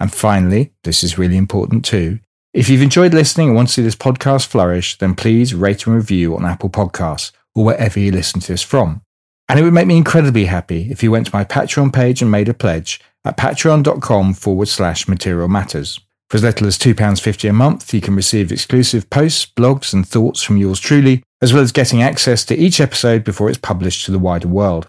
[0.00, 2.20] And finally, this is really important too.
[2.54, 5.94] If you've enjoyed listening and want to see this podcast flourish, then please rate and
[5.94, 9.02] review on Apple Podcasts or wherever you listen to this from.
[9.48, 12.30] And it would make me incredibly happy if you went to my Patreon page and
[12.30, 16.00] made a pledge at patreon.com forward slash material matters.
[16.32, 20.42] For as little as £2.50 a month, you can receive exclusive posts, blogs, and thoughts
[20.42, 24.10] from yours truly, as well as getting access to each episode before it's published to
[24.10, 24.88] the wider world.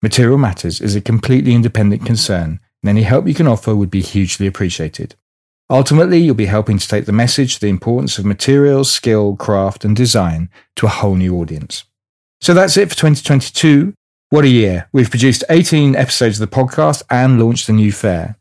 [0.00, 4.00] Material Matters is a completely independent concern, and any help you can offer would be
[4.00, 5.14] hugely appreciated.
[5.68, 9.94] Ultimately, you'll be helping to take the message the importance of materials, skill, craft, and
[9.94, 11.84] design to a whole new audience.
[12.40, 13.92] So that's it for 2022.
[14.30, 14.88] What a year.
[14.94, 18.38] We've produced 18 episodes of the podcast and launched a new fair.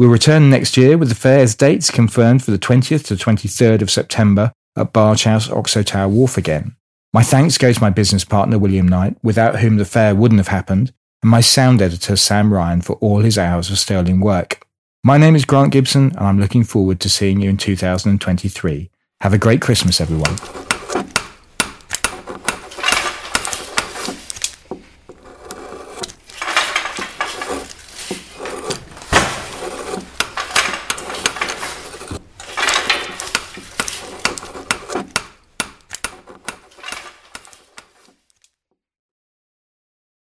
[0.00, 3.90] We'll return next year with the fair's dates confirmed for the 20th to 23rd of
[3.90, 6.74] September at Barge House, Oxo Tower Wharf again.
[7.12, 10.48] My thanks go to my business partner, William Knight, without whom the fair wouldn't have
[10.48, 14.66] happened, and my sound editor, Sam Ryan, for all his hours of sterling work.
[15.04, 18.90] My name is Grant Gibson, and I'm looking forward to seeing you in 2023.
[19.20, 20.69] Have a great Christmas, everyone.